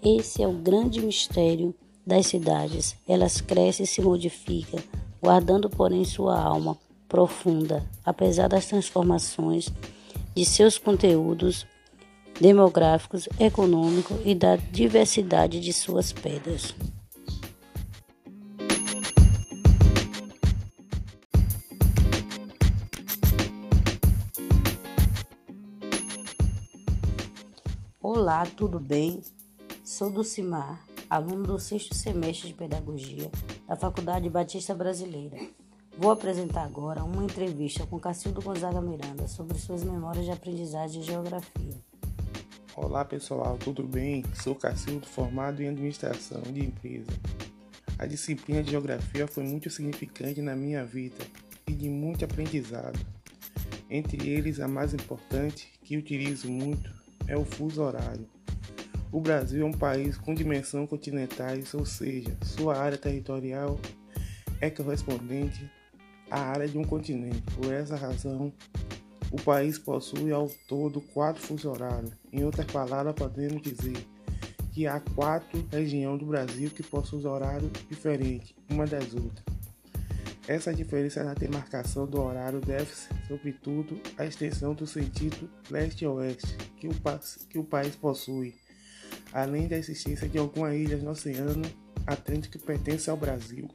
Esse 0.00 0.42
é 0.42 0.46
o 0.46 0.52
grande 0.52 1.00
mistério 1.00 1.74
das 2.06 2.28
cidades. 2.28 2.96
Elas 3.06 3.40
crescem 3.40 3.84
e 3.84 3.86
se 3.86 4.00
modificam, 4.00 4.80
guardando, 5.20 5.68
porém, 5.68 6.04
sua 6.04 6.40
alma 6.40 6.78
profunda, 7.08 7.84
apesar 8.04 8.48
das 8.48 8.66
transformações 8.66 9.72
de 10.34 10.44
seus 10.44 10.78
conteúdos 10.78 11.66
demográficos, 12.40 13.28
econômicos 13.38 14.16
e 14.24 14.34
da 14.34 14.54
diversidade 14.54 15.60
de 15.60 15.72
suas 15.72 16.12
pedras. 16.12 16.74
Olá, 28.02 28.46
tudo 28.46 28.80
bem? 28.80 29.20
Sou 29.84 30.10
Dulcimar, 30.10 30.82
aluno 31.10 31.42
do 31.42 31.58
sexto 31.58 31.94
semestre 31.94 32.48
de 32.48 32.54
Pedagogia 32.54 33.30
da 33.68 33.76
Faculdade 33.76 34.26
Batista 34.30 34.74
Brasileira. 34.74 35.36
Vou 35.98 36.10
apresentar 36.10 36.64
agora 36.64 37.04
uma 37.04 37.22
entrevista 37.22 37.86
com 37.86 38.00
Cacildo 38.00 38.40
Gonzaga 38.40 38.80
Miranda 38.80 39.28
sobre 39.28 39.58
suas 39.58 39.84
memórias 39.84 40.24
de 40.24 40.30
aprendizagem 40.30 41.02
de 41.02 41.08
Geografia. 41.08 41.74
Olá 42.74 43.04
pessoal, 43.04 43.58
tudo 43.58 43.82
bem? 43.82 44.24
Sou 44.34 44.54
Cacildo, 44.54 45.06
formado 45.06 45.62
em 45.62 45.68
Administração 45.68 46.40
de 46.40 46.64
Empresa. 46.64 47.12
A 47.98 48.06
disciplina 48.06 48.62
de 48.62 48.70
Geografia 48.70 49.26
foi 49.26 49.42
muito 49.42 49.68
significante 49.68 50.40
na 50.40 50.56
minha 50.56 50.86
vida 50.86 51.22
e 51.66 51.74
de 51.74 51.90
muito 51.90 52.24
aprendizado. 52.24 52.98
Entre 53.90 54.26
eles, 54.26 54.58
a 54.58 54.66
mais 54.66 54.94
importante, 54.94 55.68
que 55.82 55.98
utilizo 55.98 56.48
muito, 56.48 56.99
é 57.30 57.36
o 57.36 57.44
fuso 57.44 57.80
horário. 57.80 58.28
O 59.12 59.20
Brasil 59.20 59.64
é 59.64 59.64
um 59.64 59.72
país 59.72 60.18
com 60.18 60.34
dimensão 60.34 60.86
continentais, 60.86 61.72
ou 61.74 61.86
seja, 61.86 62.36
sua 62.42 62.76
área 62.76 62.98
territorial 62.98 63.78
é 64.60 64.68
correspondente 64.68 65.70
à 66.28 66.40
área 66.40 66.68
de 66.68 66.76
um 66.76 66.84
continente. 66.84 67.40
Por 67.54 67.72
essa 67.72 67.96
razão, 67.96 68.52
o 69.30 69.40
país 69.40 69.78
possui 69.78 70.32
ao 70.32 70.48
todo 70.68 71.00
quatro 71.00 71.40
fusos 71.40 71.64
horários. 71.64 72.12
Em 72.32 72.44
outras 72.44 72.66
palavras, 72.66 73.14
podemos 73.14 73.62
dizer 73.62 73.96
que 74.72 74.88
há 74.88 75.00
quatro 75.00 75.64
regiões 75.70 76.18
do 76.18 76.26
Brasil 76.26 76.68
que 76.70 76.82
possuem 76.82 77.26
horários 77.26 77.70
diferentes 77.88 78.54
uma 78.68 78.86
das 78.86 79.14
outras. 79.14 79.59
Essa 80.50 80.74
diferença 80.74 81.22
na 81.22 81.32
demarcação 81.32 82.08
do 82.08 82.20
horário 82.20 82.60
deve-se, 82.60 83.06
sobretudo, 83.28 84.00
à 84.18 84.26
extensão 84.26 84.74
do 84.74 84.84
sentido 84.84 85.48
leste-oeste 85.70 86.56
que, 86.76 86.88
que 87.48 87.56
o 87.56 87.62
país 87.62 87.94
possui, 87.94 88.56
além 89.32 89.68
da 89.68 89.76
existência 89.76 90.28
de 90.28 90.38
algumas 90.38 90.74
ilhas 90.74 91.04
no 91.04 91.12
Oceano 91.12 91.62
Atlântico 92.04 92.58
que 92.58 92.66
pertencem 92.66 93.12
ao 93.12 93.16
Brasil. 93.16 93.68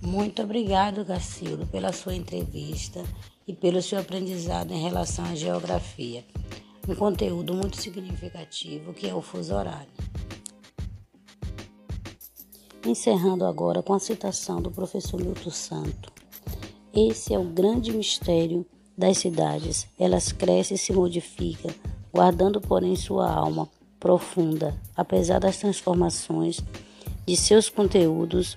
Muito 0.00 0.40
obrigado, 0.42 1.04
Gacildo, 1.04 1.66
pela 1.66 1.92
sua 1.92 2.14
entrevista 2.14 3.02
e 3.48 3.52
pelo 3.52 3.82
seu 3.82 3.98
aprendizado 3.98 4.72
em 4.72 4.80
relação 4.80 5.24
à 5.24 5.34
geografia. 5.34 6.24
Um 6.86 6.94
conteúdo 6.94 7.52
muito 7.52 7.82
significativo 7.82 8.94
que 8.94 9.08
é 9.08 9.12
o 9.12 9.20
fuso 9.20 9.56
horário. 9.56 9.90
Encerrando 12.86 13.44
agora 13.44 13.82
com 13.82 13.94
a 13.94 13.98
citação 13.98 14.62
do 14.62 14.70
professor 14.70 15.20
Milton 15.20 15.50
Santo. 15.50 16.12
Esse 16.94 17.34
é 17.34 17.38
o 17.38 17.42
grande 17.42 17.92
mistério 17.92 18.64
das 18.96 19.18
cidades. 19.18 19.88
Elas 19.98 20.30
crescem 20.30 20.76
e 20.76 20.78
se 20.78 20.92
modificam, 20.92 21.72
guardando, 22.12 22.60
porém, 22.60 22.94
sua 22.94 23.28
alma 23.28 23.68
profunda, 23.98 24.72
apesar 24.96 25.40
das 25.40 25.56
transformações 25.56 26.60
de 27.26 27.36
seus 27.36 27.68
conteúdos 27.68 28.56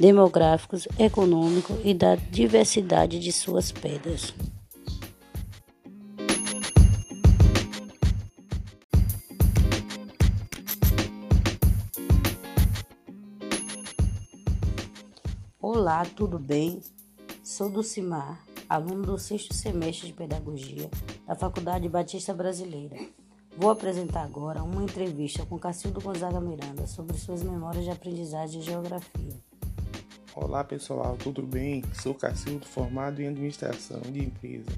demográficos, 0.00 0.88
econômicos 0.98 1.76
e 1.84 1.94
da 1.94 2.16
diversidade 2.16 3.20
de 3.20 3.30
suas 3.30 3.70
pedras. 3.70 4.34
Olá, 15.84 16.02
tudo 16.02 16.38
bem? 16.38 16.80
Sou 17.42 17.68
Dulcimar, 17.68 18.42
aluno 18.70 19.02
do 19.02 19.18
sexto 19.18 19.52
semestre 19.52 20.06
de 20.06 20.14
Pedagogia 20.14 20.88
da 21.26 21.34
Faculdade 21.34 21.86
Batista 21.90 22.32
Brasileira. 22.32 22.96
Vou 23.54 23.70
apresentar 23.70 24.22
agora 24.22 24.62
uma 24.62 24.82
entrevista 24.82 25.44
com 25.44 25.58
Cacildo 25.58 26.00
Gonzaga 26.00 26.40
Miranda 26.40 26.86
sobre 26.86 27.18
suas 27.18 27.42
memórias 27.42 27.84
de 27.84 27.90
aprendizagem 27.90 28.60
de 28.60 28.66
Geografia. 28.66 29.34
Olá 30.34 30.64
pessoal, 30.64 31.18
tudo 31.18 31.42
bem? 31.42 31.84
Sou 32.00 32.14
Cacildo, 32.14 32.64
formado 32.64 33.20
em 33.20 33.28
Administração 33.28 34.00
de 34.00 34.20
Empresa. 34.20 34.70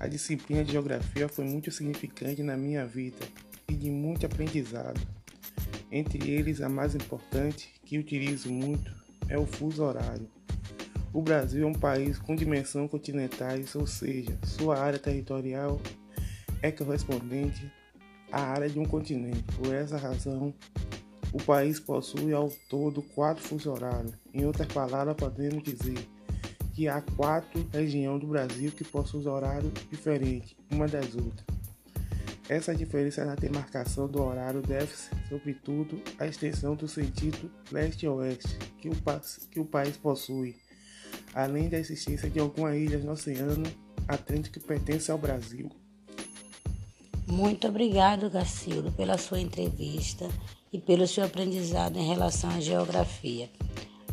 A 0.00 0.08
disciplina 0.08 0.64
de 0.64 0.72
Geografia 0.72 1.28
foi 1.28 1.44
muito 1.44 1.70
significante 1.70 2.42
na 2.42 2.56
minha 2.56 2.84
vida 2.84 3.24
e 3.68 3.74
de 3.74 3.92
muito 3.92 4.26
aprendizado. 4.26 5.00
Entre 5.88 6.28
eles, 6.28 6.60
a 6.60 6.68
mais 6.68 6.96
importante, 6.96 7.72
que 7.84 7.96
utilizo 7.96 8.50
muito, 8.50 9.05
é 9.28 9.38
o 9.38 9.46
fuso 9.46 9.82
horário. 9.82 10.28
O 11.12 11.22
Brasil 11.22 11.66
é 11.66 11.70
um 11.70 11.74
país 11.74 12.18
com 12.18 12.36
dimensão 12.36 12.86
continentais, 12.86 13.74
ou 13.74 13.86
seja, 13.86 14.36
sua 14.44 14.78
área 14.78 14.98
territorial 14.98 15.80
é 16.62 16.70
correspondente 16.70 17.72
à 18.30 18.42
área 18.42 18.68
de 18.68 18.78
um 18.78 18.84
continente. 18.84 19.42
Por 19.56 19.74
essa 19.74 19.96
razão, 19.96 20.52
o 21.32 21.42
país 21.42 21.80
possui 21.80 22.32
ao 22.32 22.50
todo 22.68 23.02
quatro 23.02 23.42
fusos 23.42 23.66
horários. 23.66 24.12
Em 24.32 24.44
outras 24.44 24.68
palavras, 24.68 25.16
podemos 25.16 25.62
dizer 25.62 25.98
que 26.74 26.88
há 26.88 27.00
quatro 27.00 27.66
regiões 27.72 28.20
do 28.20 28.26
Brasil 28.26 28.70
que 28.70 28.84
possuem 28.84 29.26
horários 29.26 29.72
diferentes 29.90 30.54
uma 30.70 30.86
das 30.86 31.14
outras. 31.14 31.55
Essa 32.48 32.72
diferença 32.72 33.24
na 33.24 33.34
demarcação 33.34 34.06
do 34.06 34.22
horário 34.22 34.62
deve-se, 34.62 35.10
sobretudo, 35.28 36.00
à 36.16 36.26
extensão 36.26 36.76
do 36.76 36.86
sentido 36.86 37.50
leste-oeste 37.72 38.56
que, 38.78 38.88
que 39.50 39.58
o 39.58 39.64
país 39.64 39.96
possui, 39.96 40.54
além 41.34 41.68
da 41.68 41.76
existência 41.76 42.30
de 42.30 42.38
algumas 42.38 42.76
ilhas 42.76 43.02
no 43.02 43.12
Oceano 43.12 43.64
Atlântico 44.06 44.60
que 44.60 44.66
pertencem 44.66 45.12
ao 45.12 45.18
Brasil. 45.18 45.68
Muito 47.26 47.66
obrigado, 47.66 48.30
Gacildo, 48.30 48.92
pela 48.92 49.18
sua 49.18 49.40
entrevista 49.40 50.28
e 50.72 50.78
pelo 50.78 51.08
seu 51.08 51.24
aprendizado 51.24 51.98
em 51.98 52.06
relação 52.06 52.50
à 52.50 52.60
geografia. 52.60 53.50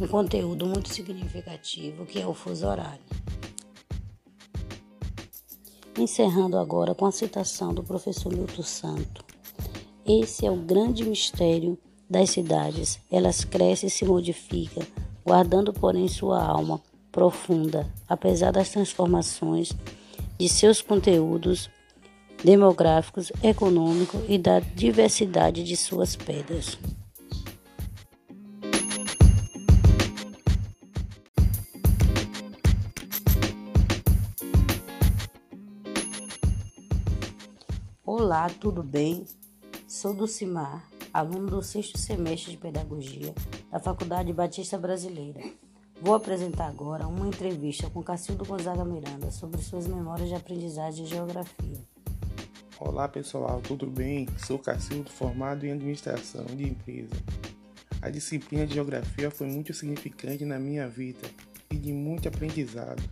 Um 0.01 0.07
conteúdo 0.07 0.65
muito 0.65 0.89
significativo 0.89 2.03
que 2.07 2.19
é 2.19 2.25
o 2.25 2.33
fuso 2.33 2.65
horário. 2.65 3.03
Encerrando 5.97 6.57
agora 6.57 6.95
com 6.95 7.05
a 7.05 7.11
citação 7.11 7.71
do 7.71 7.83
professor 7.83 8.33
Milton 8.33 8.63
Santo. 8.63 9.23
Esse 10.03 10.45
é 10.45 10.49
o 10.49 10.55
grande 10.55 11.05
mistério 11.05 11.77
das 12.09 12.31
cidades. 12.31 12.99
Elas 13.11 13.43
crescem 13.45 13.87
e 13.87 13.91
se 13.91 14.03
modificam, 14.03 14.83
guardando, 15.23 15.71
porém, 15.71 16.07
sua 16.07 16.43
alma 16.43 16.81
profunda, 17.11 17.87
apesar 18.09 18.51
das 18.51 18.69
transformações 18.69 19.71
de 20.39 20.49
seus 20.49 20.81
conteúdos 20.81 21.69
demográficos, 22.43 23.31
econômicos 23.43 24.19
e 24.27 24.39
da 24.39 24.59
diversidade 24.59 25.63
de 25.63 25.77
suas 25.77 26.15
pedras. 26.15 26.77
Olá, 38.33 38.49
tudo 38.49 38.81
bem? 38.81 39.25
Sou 39.87 40.11
Dulcimar, 40.11 40.89
aluno 41.13 41.51
do 41.51 41.61
sexto 41.61 41.99
semestre 41.99 42.53
de 42.53 42.57
Pedagogia 42.57 43.31
da 43.71 43.79
Faculdade 43.79 44.33
Batista 44.33 44.75
Brasileira. 44.75 45.39
Vou 46.01 46.15
apresentar 46.15 46.65
agora 46.65 47.07
uma 47.07 47.27
entrevista 47.27 47.91
com 47.91 48.01
Cacildo 48.01 48.43
Gonzaga 48.43 48.83
Miranda 48.83 49.29
sobre 49.29 49.61
suas 49.61 49.85
memórias 49.85 50.29
de 50.29 50.33
aprendizagem 50.33 51.05
de 51.05 51.11
Geografia. 51.11 51.77
Olá 52.79 53.07
pessoal, 53.07 53.61
tudo 53.61 53.85
bem? 53.85 54.27
Sou 54.47 54.57
Cacildo, 54.57 55.11
formado 55.11 55.67
em 55.67 55.71
Administração 55.71 56.43
de 56.45 56.63
Empresa. 56.63 57.15
A 58.01 58.09
disciplina 58.09 58.65
de 58.65 58.73
Geografia 58.73 59.29
foi 59.29 59.45
muito 59.45 59.75
significante 59.75 60.43
na 60.43 60.57
minha 60.57 60.89
vida 60.89 61.29
e 61.69 61.77
de 61.77 61.93
muito 61.93 62.27
aprendizado. 62.29 63.03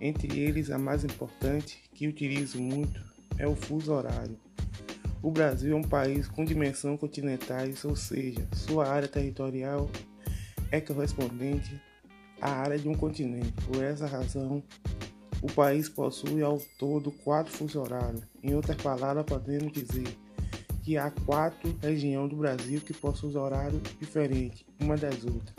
Entre 0.00 0.40
eles, 0.40 0.70
a 0.70 0.78
mais 0.78 1.04
importante, 1.04 1.78
que 1.92 2.08
utilizo 2.08 2.58
muito, 2.58 3.09
é 3.40 3.46
o 3.46 3.56
fuso 3.56 3.92
horário. 3.92 4.38
O 5.22 5.30
Brasil 5.30 5.72
é 5.72 5.76
um 5.76 5.82
país 5.82 6.28
com 6.28 6.44
dimensão 6.44 6.96
continentais, 6.96 7.84
ou 7.84 7.96
seja, 7.96 8.46
sua 8.52 8.86
área 8.86 9.08
territorial 9.08 9.90
é 10.70 10.80
correspondente 10.80 11.80
à 12.40 12.50
área 12.50 12.78
de 12.78 12.88
um 12.88 12.94
continente. 12.94 13.52
Por 13.66 13.82
essa 13.82 14.06
razão, 14.06 14.62
o 15.42 15.50
país 15.50 15.88
possui 15.88 16.42
ao 16.42 16.58
todo 16.78 17.10
quatro 17.10 17.52
fusos 17.52 17.76
horários. 17.76 18.22
Em 18.42 18.54
outras 18.54 18.76
palavras, 18.76 19.24
podemos 19.24 19.72
dizer 19.72 20.08
que 20.82 20.98
há 20.98 21.10
quatro 21.10 21.74
regiões 21.82 22.28
do 22.28 22.36
Brasil 22.36 22.80
que 22.80 22.92
possuem 22.92 23.36
horários 23.36 23.82
diferentes 23.98 24.64
uma 24.78 24.96
das 24.96 25.24
outras. 25.24 25.54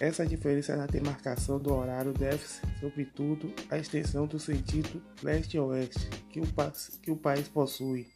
Essa 0.00 0.26
diferença 0.26 0.76
na 0.76 0.86
demarcação 0.86 1.60
do 1.60 1.72
horário 1.72 2.12
deve-se, 2.12 2.60
sobretudo, 2.80 3.52
à 3.70 3.78
extensão 3.78 4.26
do 4.26 4.38
sentido 4.38 5.00
leste-oeste 5.22 6.21
que, 6.32 6.40
o, 6.40 6.48
que 7.02 7.10
o 7.10 7.16
país 7.16 7.46
possui, 7.46 8.08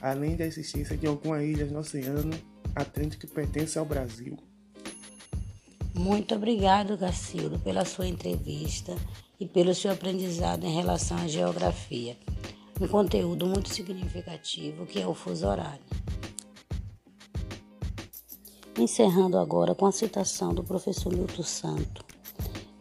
além 0.00 0.36
da 0.36 0.44
existência 0.44 0.96
de 0.96 1.06
algumas 1.06 1.42
ilhas 1.42 1.72
no 1.72 1.78
Oceano 1.78 2.38
Atlântico 2.74 3.26
que 3.26 3.34
pertencem 3.34 3.80
ao 3.80 3.86
Brasil. 3.86 4.36
Muito 5.94 6.34
obrigado, 6.34 6.96
Gacildo, 6.96 7.58
pela 7.58 7.84
sua 7.84 8.06
entrevista 8.06 8.94
e 9.40 9.46
pelo 9.46 9.74
seu 9.74 9.90
aprendizado 9.90 10.64
em 10.64 10.74
relação 10.74 11.16
à 11.16 11.26
geografia. 11.26 12.16
Um 12.80 12.86
conteúdo 12.86 13.46
muito 13.46 13.68
significativo 13.70 14.86
que 14.86 15.00
é 15.00 15.06
o 15.06 15.14
fuso 15.14 15.46
horário. 15.46 15.82
Encerrando 18.78 19.38
agora 19.38 19.74
com 19.74 19.86
a 19.86 19.92
citação 19.92 20.54
do 20.54 20.62
professor 20.62 21.12
Milton 21.12 21.42
Santo. 21.42 22.04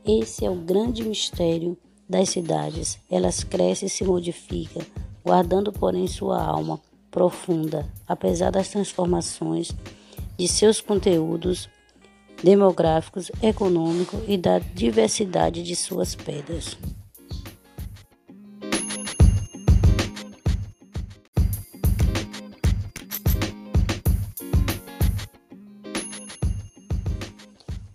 Esse 0.05 0.45
é 0.45 0.49
o 0.49 0.55
grande 0.55 1.03
mistério 1.03 1.75
das 2.07 2.29
cidades. 2.29 2.99
Elas 3.09 3.43
crescem 3.43 3.87
e 3.87 3.89
se 3.89 4.03
modificam, 4.03 4.81
guardando, 5.23 5.71
porém, 5.71 6.07
sua 6.07 6.41
alma 6.41 6.79
profunda, 7.11 7.87
apesar 8.07 8.51
das 8.51 8.69
transformações 8.69 9.71
de 10.37 10.47
seus 10.47 10.79
conteúdos 10.79 11.69
demográficos, 12.43 13.31
econômicos 13.41 14.19
e 14.27 14.37
da 14.37 14.59
diversidade 14.59 15.63
de 15.63 15.75
suas 15.75 16.15
pedras. 16.15 16.77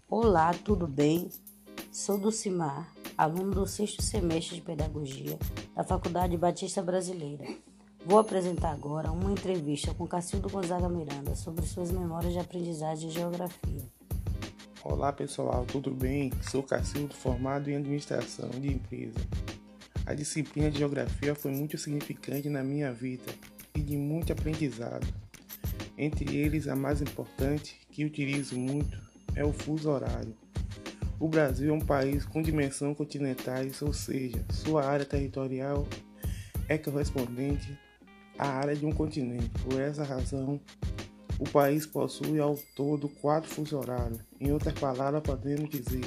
Olá, 0.08 0.52
tudo 0.52 0.86
bem? 0.86 1.30
Sou 1.90 2.18
Dulcimar, 2.18 2.92
aluno 3.22 3.52
do 3.52 3.66
sexto 3.68 4.02
semestre 4.02 4.56
de 4.56 4.62
Pedagogia 4.62 5.38
da 5.76 5.84
Faculdade 5.84 6.36
Batista 6.36 6.82
Brasileira. 6.82 7.44
Vou 8.04 8.18
apresentar 8.18 8.72
agora 8.72 9.12
uma 9.12 9.30
entrevista 9.30 9.94
com 9.94 10.08
Cacildo 10.08 10.50
Gonzaga 10.50 10.88
Miranda 10.88 11.36
sobre 11.36 11.64
suas 11.64 11.92
memórias 11.92 12.32
de 12.32 12.40
aprendizagem 12.40 13.08
de 13.08 13.14
Geografia. 13.14 13.84
Olá 14.82 15.12
pessoal, 15.12 15.64
tudo 15.64 15.92
bem? 15.92 16.32
Sou 16.50 16.64
Cacildo, 16.64 17.14
formado 17.14 17.70
em 17.70 17.76
Administração 17.76 18.50
de 18.50 18.72
Empresa. 18.72 19.20
A 20.04 20.14
disciplina 20.14 20.68
de 20.68 20.78
Geografia 20.78 21.32
foi 21.36 21.52
muito 21.52 21.78
significante 21.78 22.48
na 22.48 22.64
minha 22.64 22.92
vida 22.92 23.32
e 23.72 23.80
de 23.80 23.96
muito 23.96 24.32
aprendizado. 24.32 25.06
Entre 25.96 26.36
eles, 26.36 26.66
a 26.66 26.74
mais 26.74 27.00
importante, 27.00 27.78
que 27.88 28.04
utilizo 28.04 28.58
muito, 28.58 29.00
é 29.36 29.44
o 29.44 29.52
fuso 29.52 29.88
horário. 29.88 30.41
O 31.22 31.28
Brasil 31.28 31.72
é 31.72 31.72
um 31.72 31.80
país 31.80 32.26
com 32.26 32.42
dimensão 32.42 32.92
continentais, 32.96 33.80
ou 33.80 33.92
seja, 33.92 34.44
sua 34.50 34.84
área 34.84 35.06
territorial 35.06 35.86
é 36.68 36.76
correspondente 36.76 37.78
à 38.36 38.48
área 38.48 38.74
de 38.74 38.84
um 38.84 38.90
continente. 38.90 39.48
Por 39.60 39.80
essa 39.80 40.02
razão, 40.02 40.60
o 41.38 41.48
país 41.48 41.86
possui 41.86 42.40
ao 42.40 42.58
todo 42.74 43.08
quatro 43.08 43.48
fusos 43.48 43.72
horários. 43.72 44.18
Em 44.40 44.50
outras 44.50 44.74
palavras, 44.74 45.22
podemos 45.22 45.70
dizer 45.70 46.04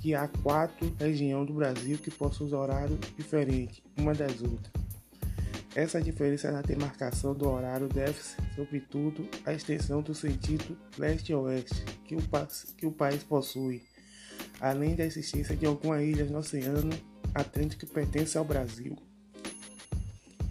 que 0.00 0.12
há 0.12 0.26
quatro 0.26 0.92
regiões 0.98 1.46
do 1.46 1.54
Brasil 1.54 1.96
que 1.98 2.10
possuem 2.10 2.52
horários 2.52 2.98
diferentes 3.16 3.80
uma 3.96 4.12
das 4.12 4.42
outras. 4.42 4.72
Essa 5.72 6.02
diferença 6.02 6.50
na 6.50 6.62
demarcação 6.62 7.32
do 7.32 7.48
horário 7.48 7.86
deve-se, 7.86 8.34
sobretudo, 8.56 9.24
à 9.46 9.52
extensão 9.52 10.02
do 10.02 10.12
sentido 10.12 10.76
leste-oeste 10.98 11.84
que, 12.04 12.16
que 12.76 12.86
o 12.86 12.92
país 12.92 13.22
possui, 13.22 13.82
além 14.62 14.94
da 14.94 15.04
existência 15.04 15.56
de 15.56 15.66
algumas 15.66 16.00
ilhas 16.00 16.30
no 16.30 16.38
Oceano 16.38 16.96
Atlântico 17.34 17.84
que 17.84 17.92
pertencem 17.92 18.38
ao 18.38 18.44
Brasil. 18.44 18.96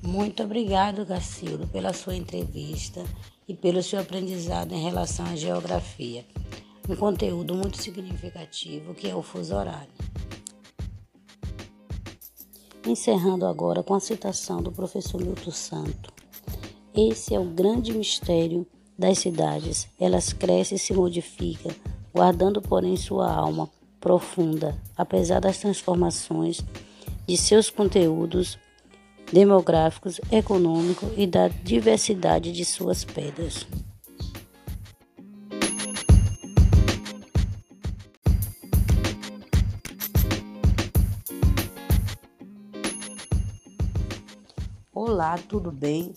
Muito 0.03 0.43
obrigado, 0.43 1.05
Gacildo, 1.05 1.65
pela 1.67 1.93
sua 1.93 2.13
entrevista 2.13 3.01
e 3.47 3.55
pelo 3.55 3.81
seu 3.81 3.99
aprendizado 3.99 4.73
em 4.73 4.83
relação 4.83 5.25
à 5.25 5.35
geografia. 5.35 6.25
um 6.89 6.95
conteúdo 6.95 7.55
muito 7.55 7.81
significativo 7.81 8.93
que 8.93 9.07
é 9.07 9.15
o 9.15 9.21
fuso 9.21 9.55
horário. 9.55 9.93
Encerrando 12.85 13.45
agora 13.45 13.81
com 13.81 13.93
a 13.93 13.99
citação 13.99 14.61
do 14.61 14.73
professor 14.73 15.21
Milton 15.21 15.51
Santo. 15.51 16.11
Esse 16.93 17.33
é 17.33 17.39
o 17.39 17.45
grande 17.45 17.93
mistério 17.93 18.67
das 18.97 19.19
cidades. 19.19 19.87
Elas 19.97 20.33
crescem 20.33 20.75
e 20.75 20.79
se 20.79 20.91
modificam, 20.93 21.71
guardando, 22.13 22.61
porém, 22.61 22.97
sua 22.97 23.31
alma 23.31 23.69
profunda, 24.01 24.75
apesar 24.97 25.39
das 25.39 25.59
transformações 25.59 26.65
de 27.27 27.37
seus 27.37 27.69
conteúdos 27.69 28.57
demográficos, 29.31 30.19
econômicos 30.31 31.09
e 31.15 31.25
da 31.25 31.47
diversidade 31.47 32.51
de 32.51 32.65
suas 32.65 33.05
pedras. 33.05 33.65
Olá, 44.93 45.37
tudo 45.37 45.71
bem? 45.71 46.13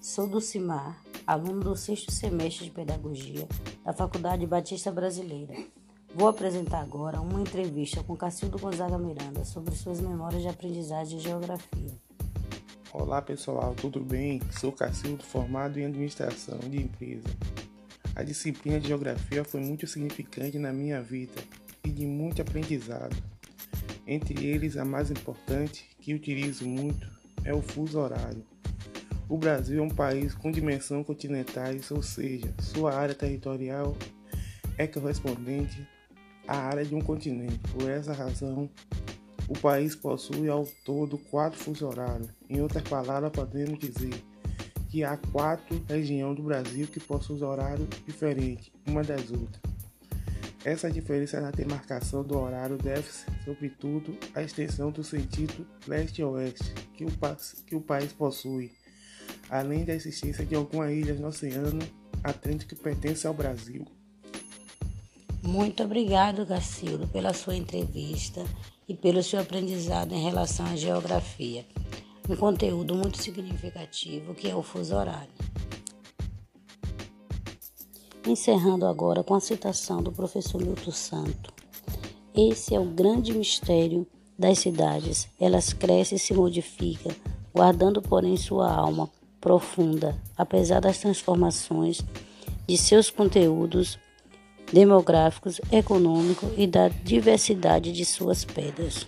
Sou 0.00 0.28
Dulcimar, 0.28 1.02
aluno 1.26 1.60
do 1.60 1.76
sexto 1.76 2.12
semestre 2.12 2.66
de 2.66 2.70
Pedagogia 2.70 3.46
da 3.84 3.92
Faculdade 3.92 4.46
Batista 4.46 4.90
Brasileira. 4.90 5.54
Vou 6.16 6.28
apresentar 6.28 6.80
agora 6.80 7.20
uma 7.20 7.42
entrevista 7.42 8.02
com 8.02 8.16
Cacildo 8.16 8.58
Gonzaga 8.58 8.96
Miranda 8.96 9.44
sobre 9.44 9.74
suas 9.74 10.00
memórias 10.00 10.40
de 10.40 10.48
aprendizagem 10.48 11.18
de 11.18 11.24
geografia. 11.24 11.92
Olá 12.90 13.20
pessoal, 13.20 13.74
tudo 13.74 14.00
bem? 14.00 14.40
Sou 14.58 14.72
Cacildo, 14.72 15.22
formado 15.22 15.78
em 15.78 15.84
administração 15.84 16.58
de 16.58 16.78
empresa. 16.78 17.28
A 18.14 18.22
disciplina 18.22 18.80
de 18.80 18.88
geografia 18.88 19.44
foi 19.44 19.60
muito 19.60 19.86
significante 19.86 20.58
na 20.58 20.72
minha 20.72 21.02
vida 21.02 21.34
e 21.84 21.90
de 21.90 22.06
muito 22.06 22.40
aprendizado. 22.40 23.14
Entre 24.06 24.42
eles, 24.42 24.78
a 24.78 24.86
mais 24.86 25.10
importante, 25.10 25.84
que 26.00 26.14
utilizo 26.14 26.66
muito, 26.66 27.06
é 27.44 27.52
o 27.52 27.60
fuso 27.60 27.98
horário. 27.98 28.42
O 29.28 29.36
Brasil 29.36 29.80
é 29.80 29.86
um 29.86 29.90
país 29.90 30.34
com 30.34 30.50
dimensão 30.50 31.04
continentais, 31.04 31.90
ou 31.90 32.02
seja, 32.02 32.54
sua 32.58 32.94
área 32.94 33.14
territorial 33.14 33.94
é 34.78 34.86
correspondente 34.86 35.86
à 36.46 36.56
área 36.56 36.84
de 36.84 36.94
um 36.94 37.00
continente. 37.00 37.58
Por 37.72 37.90
essa 37.90 38.12
razão, 38.12 38.68
o 39.48 39.58
país 39.58 39.94
possui 39.94 40.48
ao 40.48 40.66
todo 40.84 41.18
quatro 41.18 41.58
fusos 41.58 41.82
horários. 41.82 42.28
Em 42.48 42.60
outras 42.60 42.82
palavras, 42.82 43.30
podemos 43.32 43.78
dizer 43.78 44.14
que 44.88 45.04
há 45.04 45.16
quatro 45.16 45.82
regiões 45.88 46.36
do 46.36 46.42
Brasil 46.42 46.86
que 46.86 47.00
possuem 47.00 47.42
horários 47.42 47.88
diferentes 48.06 48.72
uma 48.86 49.02
das 49.02 49.30
outras. 49.30 49.60
Essa 50.64 50.90
diferença 50.90 51.40
na 51.40 51.52
demarcação 51.52 52.24
do 52.24 52.36
horário 52.36 52.76
deve-se, 52.76 53.24
sobretudo, 53.44 54.18
à 54.34 54.42
extensão 54.42 54.90
do 54.90 55.04
sentido 55.04 55.64
leste-oeste 55.86 56.72
que, 56.94 57.04
o, 57.04 57.12
que 57.64 57.76
o 57.76 57.80
país 57.80 58.12
possui, 58.12 58.72
além 59.48 59.84
da 59.84 59.94
existência 59.94 60.44
de 60.44 60.56
algumas 60.56 60.90
ilhas 60.90 61.20
no 61.20 61.28
Oceano 61.28 61.78
Atlântico 62.24 62.74
que 62.74 62.82
pertencem 62.82 63.28
ao 63.28 63.34
Brasil. 63.34 63.84
Muito 65.46 65.84
obrigado, 65.84 66.44
Gacildo, 66.44 67.06
pela 67.06 67.32
sua 67.32 67.54
entrevista 67.54 68.44
e 68.88 68.94
pelo 68.94 69.22
seu 69.22 69.40
aprendizado 69.40 70.12
em 70.12 70.22
relação 70.22 70.66
à 70.66 70.74
geografia. 70.74 71.64
Um 72.28 72.34
conteúdo 72.34 72.96
muito 72.96 73.22
significativo 73.22 74.34
que 74.34 74.50
é 74.50 74.56
o 74.56 74.62
fuso 74.62 74.96
horário. 74.96 75.30
Encerrando 78.26 78.86
agora 78.86 79.22
com 79.22 79.34
a 79.34 79.40
citação 79.40 80.02
do 80.02 80.10
professor 80.10 80.60
Milton 80.60 80.90
Santo. 80.90 81.54
Esse 82.34 82.74
é 82.74 82.80
o 82.80 82.84
grande 82.84 83.32
mistério 83.32 84.04
das 84.36 84.58
cidades. 84.58 85.28
Elas 85.40 85.72
crescem 85.72 86.16
e 86.16 86.18
se 86.18 86.34
modificam, 86.34 87.14
guardando, 87.54 88.02
porém, 88.02 88.36
sua 88.36 88.68
alma 88.68 89.08
profunda, 89.40 90.20
apesar 90.36 90.80
das 90.80 90.98
transformações 90.98 92.02
de 92.66 92.76
seus 92.76 93.10
conteúdos 93.10 93.96
demográficos, 94.72 95.60
econômicos 95.70 96.50
e 96.56 96.66
da 96.66 96.88
diversidade 96.88 97.92
de 97.92 98.04
suas 98.04 98.44
pedras. 98.44 99.06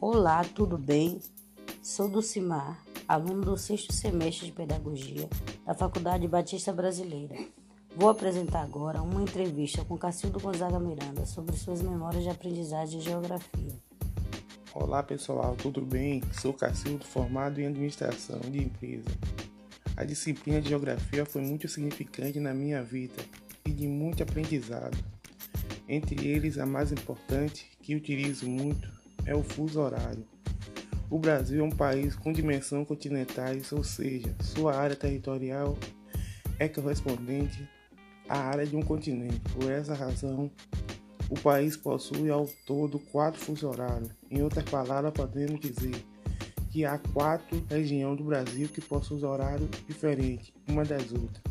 Olá, 0.00 0.44
tudo 0.44 0.76
bem? 0.76 1.20
Sou 1.82 2.08
Dulcimar, 2.08 2.82
aluno 3.08 3.42
do 3.42 3.56
sexto 3.56 3.92
semestre 3.92 4.46
de 4.46 4.52
Pedagogia 4.52 5.28
da 5.64 5.74
Faculdade 5.74 6.26
Batista 6.26 6.72
Brasileira. 6.72 7.36
Vou 7.94 8.08
apresentar 8.08 8.62
agora 8.62 9.02
uma 9.02 9.22
entrevista 9.22 9.84
com 9.84 9.98
Cacildo 9.98 10.40
Gonzaga 10.40 10.80
Miranda 10.80 11.26
sobre 11.26 11.56
suas 11.56 11.82
memórias 11.82 12.22
de 12.22 12.30
aprendizagem 12.30 12.98
de 12.98 13.04
geografia. 13.04 13.91
Olá 14.74 15.02
pessoal, 15.02 15.54
tudo 15.54 15.82
bem? 15.82 16.22
Sou 16.32 16.54
Cacildo, 16.54 17.04
formado 17.04 17.60
em 17.60 17.66
administração 17.66 18.40
de 18.40 18.62
empresa. 18.62 19.04
A 19.94 20.02
disciplina 20.02 20.62
de 20.62 20.70
geografia 20.70 21.26
foi 21.26 21.42
muito 21.42 21.68
significante 21.68 22.40
na 22.40 22.54
minha 22.54 22.82
vida 22.82 23.22
e 23.66 23.70
de 23.70 23.86
muito 23.86 24.22
aprendizado. 24.22 24.96
Entre 25.86 26.26
eles, 26.26 26.56
a 26.56 26.64
mais 26.64 26.90
importante, 26.90 27.70
que 27.82 27.94
utilizo 27.94 28.48
muito, 28.48 28.90
é 29.26 29.34
o 29.34 29.42
fuso 29.42 29.78
horário. 29.78 30.24
O 31.10 31.18
Brasil 31.18 31.62
é 31.62 31.68
um 31.68 31.70
país 31.70 32.16
com 32.16 32.32
dimensão 32.32 32.82
continentais, 32.82 33.70
ou 33.72 33.84
seja, 33.84 34.34
sua 34.40 34.74
área 34.74 34.96
territorial 34.96 35.76
é 36.58 36.66
correspondente 36.66 37.68
à 38.26 38.38
área 38.38 38.66
de 38.66 38.74
um 38.74 38.80
continente. 38.80 39.38
Por 39.52 39.70
essa 39.70 39.92
razão, 39.92 40.50
o 41.32 41.40
país 41.40 41.78
possui 41.78 42.28
ao 42.28 42.46
todo 42.66 42.98
quatro 42.98 43.40
fusos 43.40 43.64
horários. 43.64 44.10
Em 44.30 44.42
outras 44.42 44.66
palavras, 44.66 45.14
podemos 45.14 45.58
dizer 45.60 45.94
que 46.70 46.84
há 46.84 46.98
quatro 46.98 47.64
regiões 47.70 48.18
do 48.18 48.24
Brasil 48.24 48.68
que 48.68 48.82
possuem 48.82 49.24
horários 49.24 49.70
diferentes 49.88 50.52
uma 50.68 50.84
das 50.84 51.10
outras. 51.10 51.42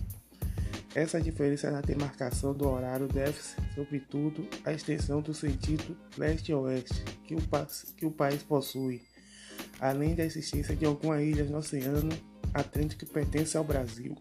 Essa 0.93 1.19
diferença 1.19 1.71
na 1.71 1.81
demarcação 1.81 2.53
do 2.53 2.69
horário 2.69 3.07
deve-se, 3.07 3.55
sobretudo, 3.73 4.47
à 4.63 4.71
extensão 4.71 5.19
do 5.19 5.33
sentido 5.33 5.97
leste-oeste 6.15 7.03
que, 7.23 7.35
que 7.97 8.05
o 8.05 8.11
país 8.11 8.43
possui, 8.43 9.01
além 9.79 10.13
da 10.13 10.23
existência 10.23 10.75
de 10.75 10.85
algumas 10.85 11.23
ilhas 11.23 11.49
no 11.49 11.57
Oceano 11.57 12.15
Atlântico 12.53 13.03
que 13.03 13.11
pertencem 13.11 13.57
ao 13.57 13.65
Brasil. 13.65 14.15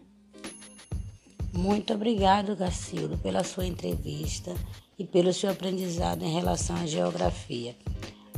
Muito 1.53 1.93
obrigado, 1.93 2.55
Gacildo, 2.55 3.15
pela 3.19 3.43
sua 3.43 3.67
entrevista 3.67 4.55
e 5.01 5.03
pelo 5.03 5.33
seu 5.33 5.49
aprendizado 5.49 6.23
em 6.23 6.31
relação 6.31 6.75
à 6.75 6.85
geografia. 6.85 7.75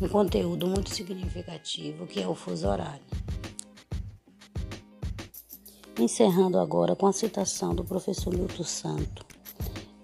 Um 0.01 0.07
conteúdo 0.07 0.65
muito 0.65 0.89
significativo 0.89 2.07
que 2.07 2.21
é 2.21 2.27
o 2.27 2.33
fuso 2.33 2.69
horário. 2.69 3.03
Encerrando 5.99 6.57
agora 6.57 6.95
com 6.95 7.05
a 7.05 7.11
citação 7.11 7.75
do 7.75 7.83
professor 7.83 8.33
Milton 8.33 8.63
Santo. 8.63 9.25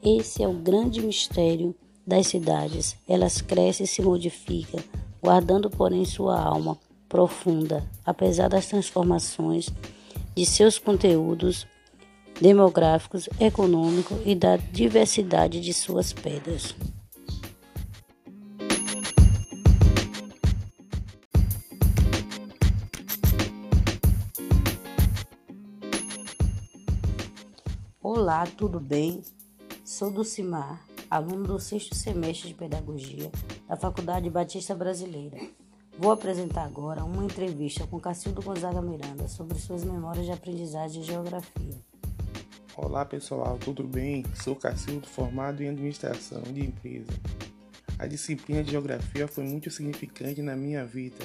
Esse 0.03 0.43
é 0.43 0.47
o 0.49 0.53
grande 0.53 1.01
mistério 1.01 1.73
das 2.05 2.27
cidades. 2.27 2.97
Elas 3.07 3.41
crescem 3.41 3.85
e 3.85 3.87
se 3.87 4.01
modificam, 4.01 4.81
guardando, 5.21 5.69
porém, 5.69 6.03
sua 6.03 6.41
alma 6.41 6.77
profunda, 7.07 7.89
apesar 8.05 8.49
das 8.49 8.67
transformações 8.67 9.69
de 10.35 10.45
seus 10.45 10.77
conteúdos 10.77 11.65
demográficos, 12.41 13.27
econômicos 13.39 14.17
e 14.25 14.33
da 14.33 14.55
diversidade 14.57 15.59
de 15.59 15.73
suas 15.73 16.13
pedras. 16.13 16.75
Olá, 28.01 28.45
tudo 28.45 28.79
bem? 28.79 29.21
Sou 29.83 30.11
Dulcimar, 30.11 30.81
aluno 31.09 31.45
do 31.45 31.59
sexto 31.59 31.95
semestre 31.95 32.49
de 32.49 32.53
Pedagogia 32.53 33.31
da 33.67 33.75
Faculdade 33.75 34.29
Batista 34.29 34.73
Brasileira. 34.73 35.37
Vou 35.97 36.11
apresentar 36.11 36.63
agora 36.63 37.03
uma 37.03 37.25
entrevista 37.25 37.85
com 37.85 37.99
Cacildo 37.99 38.41
Gonzaga 38.41 38.81
Miranda 38.81 39.27
sobre 39.27 39.59
suas 39.59 39.83
memórias 39.83 40.25
de 40.25 40.31
aprendizagem 40.31 41.01
de 41.01 41.07
geografia. 41.07 41.75
Olá 42.81 43.03
pessoal, 43.03 43.57
tudo 43.57 43.83
bem? 43.83 44.23
Sou 44.41 44.55
Cacildo, 44.55 45.05
formado 45.05 45.61
em 45.61 45.67
administração 45.67 46.41
de 46.41 46.61
empresa. 46.61 47.11
A 47.99 48.07
disciplina 48.07 48.63
de 48.63 48.71
geografia 48.71 49.27
foi 49.27 49.43
muito 49.43 49.69
significante 49.69 50.41
na 50.41 50.55
minha 50.55 50.85
vida 50.85 51.17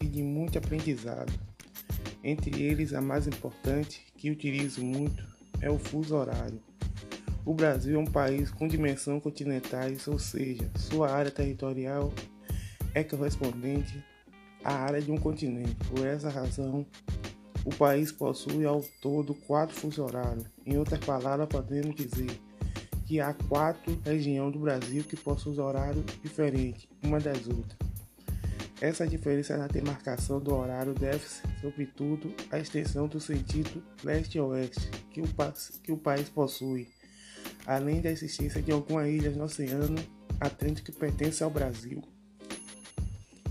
e 0.00 0.06
de 0.06 0.22
muito 0.22 0.56
aprendizado. 0.56 1.30
Entre 2.24 2.62
eles, 2.62 2.94
a 2.94 3.02
mais 3.02 3.26
importante, 3.26 4.02
que 4.16 4.30
utilizo 4.30 4.82
muito, 4.82 5.22
é 5.60 5.70
o 5.70 5.78
fuso 5.78 6.16
horário. 6.16 6.58
O 7.44 7.52
Brasil 7.52 8.00
é 8.00 8.02
um 8.02 8.10
país 8.10 8.50
com 8.50 8.66
dimensão 8.66 9.20
continentais, 9.20 10.08
ou 10.08 10.18
seja, 10.18 10.70
sua 10.76 11.12
área 11.12 11.30
territorial 11.30 12.10
é 12.94 13.04
correspondente 13.04 14.02
à 14.64 14.72
área 14.72 15.00
de 15.02 15.12
um 15.12 15.18
continente. 15.18 15.76
Por 15.90 16.06
essa 16.06 16.30
razão, 16.30 16.86
o 17.64 17.70
país 17.74 18.10
possui 18.10 18.64
ao 18.64 18.82
todo 19.00 19.34
quatro 19.34 19.74
fusos 19.74 19.98
horários. 19.98 20.46
Em 20.66 20.76
outras 20.76 21.00
palavras, 21.04 21.48
podemos 21.48 21.94
dizer 21.94 22.30
que 23.06 23.20
há 23.20 23.34
quatro 23.34 24.00
regiões 24.04 24.52
do 24.52 24.58
Brasil 24.58 25.04
que 25.04 25.16
possuem 25.16 25.60
horários 25.60 26.04
diferentes 26.22 26.88
uma 27.02 27.20
das 27.20 27.46
outras. 27.46 27.76
Essa 28.80 29.06
diferença 29.06 29.56
na 29.56 29.68
demarcação 29.68 30.40
do 30.40 30.52
horário 30.54 30.92
deve-se, 30.92 31.40
sobretudo, 31.60 32.34
à 32.50 32.58
extensão 32.58 33.06
do 33.06 33.20
sentido 33.20 33.80
leste-oeste 34.02 34.90
que, 35.12 35.20
o, 35.20 35.28
que 35.84 35.92
o 35.92 35.96
país 35.96 36.28
possui, 36.28 36.88
além 37.64 38.00
da 38.00 38.10
existência 38.10 38.60
de 38.60 38.72
algumas 38.72 39.08
ilhas 39.08 39.36
no 39.36 39.44
Oceano 39.44 40.02
Atlântico 40.40 40.90
que 40.90 40.98
pertencem 40.98 41.44
ao 41.44 41.50
Brasil. 41.50 42.02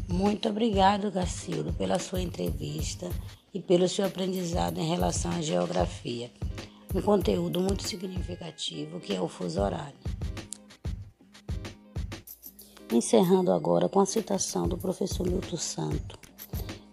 Muito 0.10 0.50
obrigado, 0.50 1.10
Gacildo, 1.10 1.72
pela 1.72 1.98
sua 1.98 2.20
entrevista 2.20 3.10
e 3.54 3.60
pelo 3.60 3.88
seu 3.88 4.06
aprendizado 4.06 4.80
em 4.80 4.88
relação 4.88 5.32
à 5.32 5.42
geografia. 5.42 6.32
Um 6.94 7.02
conteúdo 7.02 7.60
muito 7.60 7.84
significativo 7.84 9.00
que 9.00 9.14
é 9.14 9.22
o 9.22 9.28
fuso 9.28 9.62
horário. 9.62 9.98
Encerrando 12.92 13.52
agora 13.52 13.88
com 13.88 14.00
a 14.00 14.06
citação 14.06 14.68
do 14.68 14.78
professor 14.78 15.26
Milton 15.26 15.58
Santo. 15.58 16.20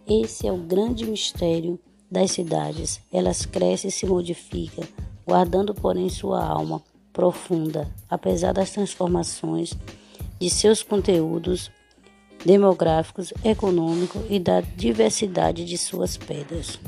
Esse 0.06 0.46
é 0.46 0.52
o 0.52 0.58
grande 0.58 1.04
mistério 1.04 1.78
das 2.10 2.30
cidades. 2.30 3.00
Elas 3.12 3.44
crescem 3.44 3.88
e 3.88 3.92
se 3.92 4.06
modificam, 4.06 4.86
guardando, 5.26 5.74
porém, 5.74 6.08
sua 6.08 6.44
alma 6.44 6.82
profunda, 7.12 7.92
apesar 8.08 8.52
das 8.52 8.70
transformações 8.70 9.74
de 10.38 10.48
seus 10.48 10.82
conteúdos 10.84 11.70
demográficos, 12.44 13.32
econômicos 13.44 14.22
e 14.28 14.38
da 14.38 14.60
diversidade 14.60 15.64
de 15.64 15.76
suas 15.76 16.16
pedras. 16.16 16.78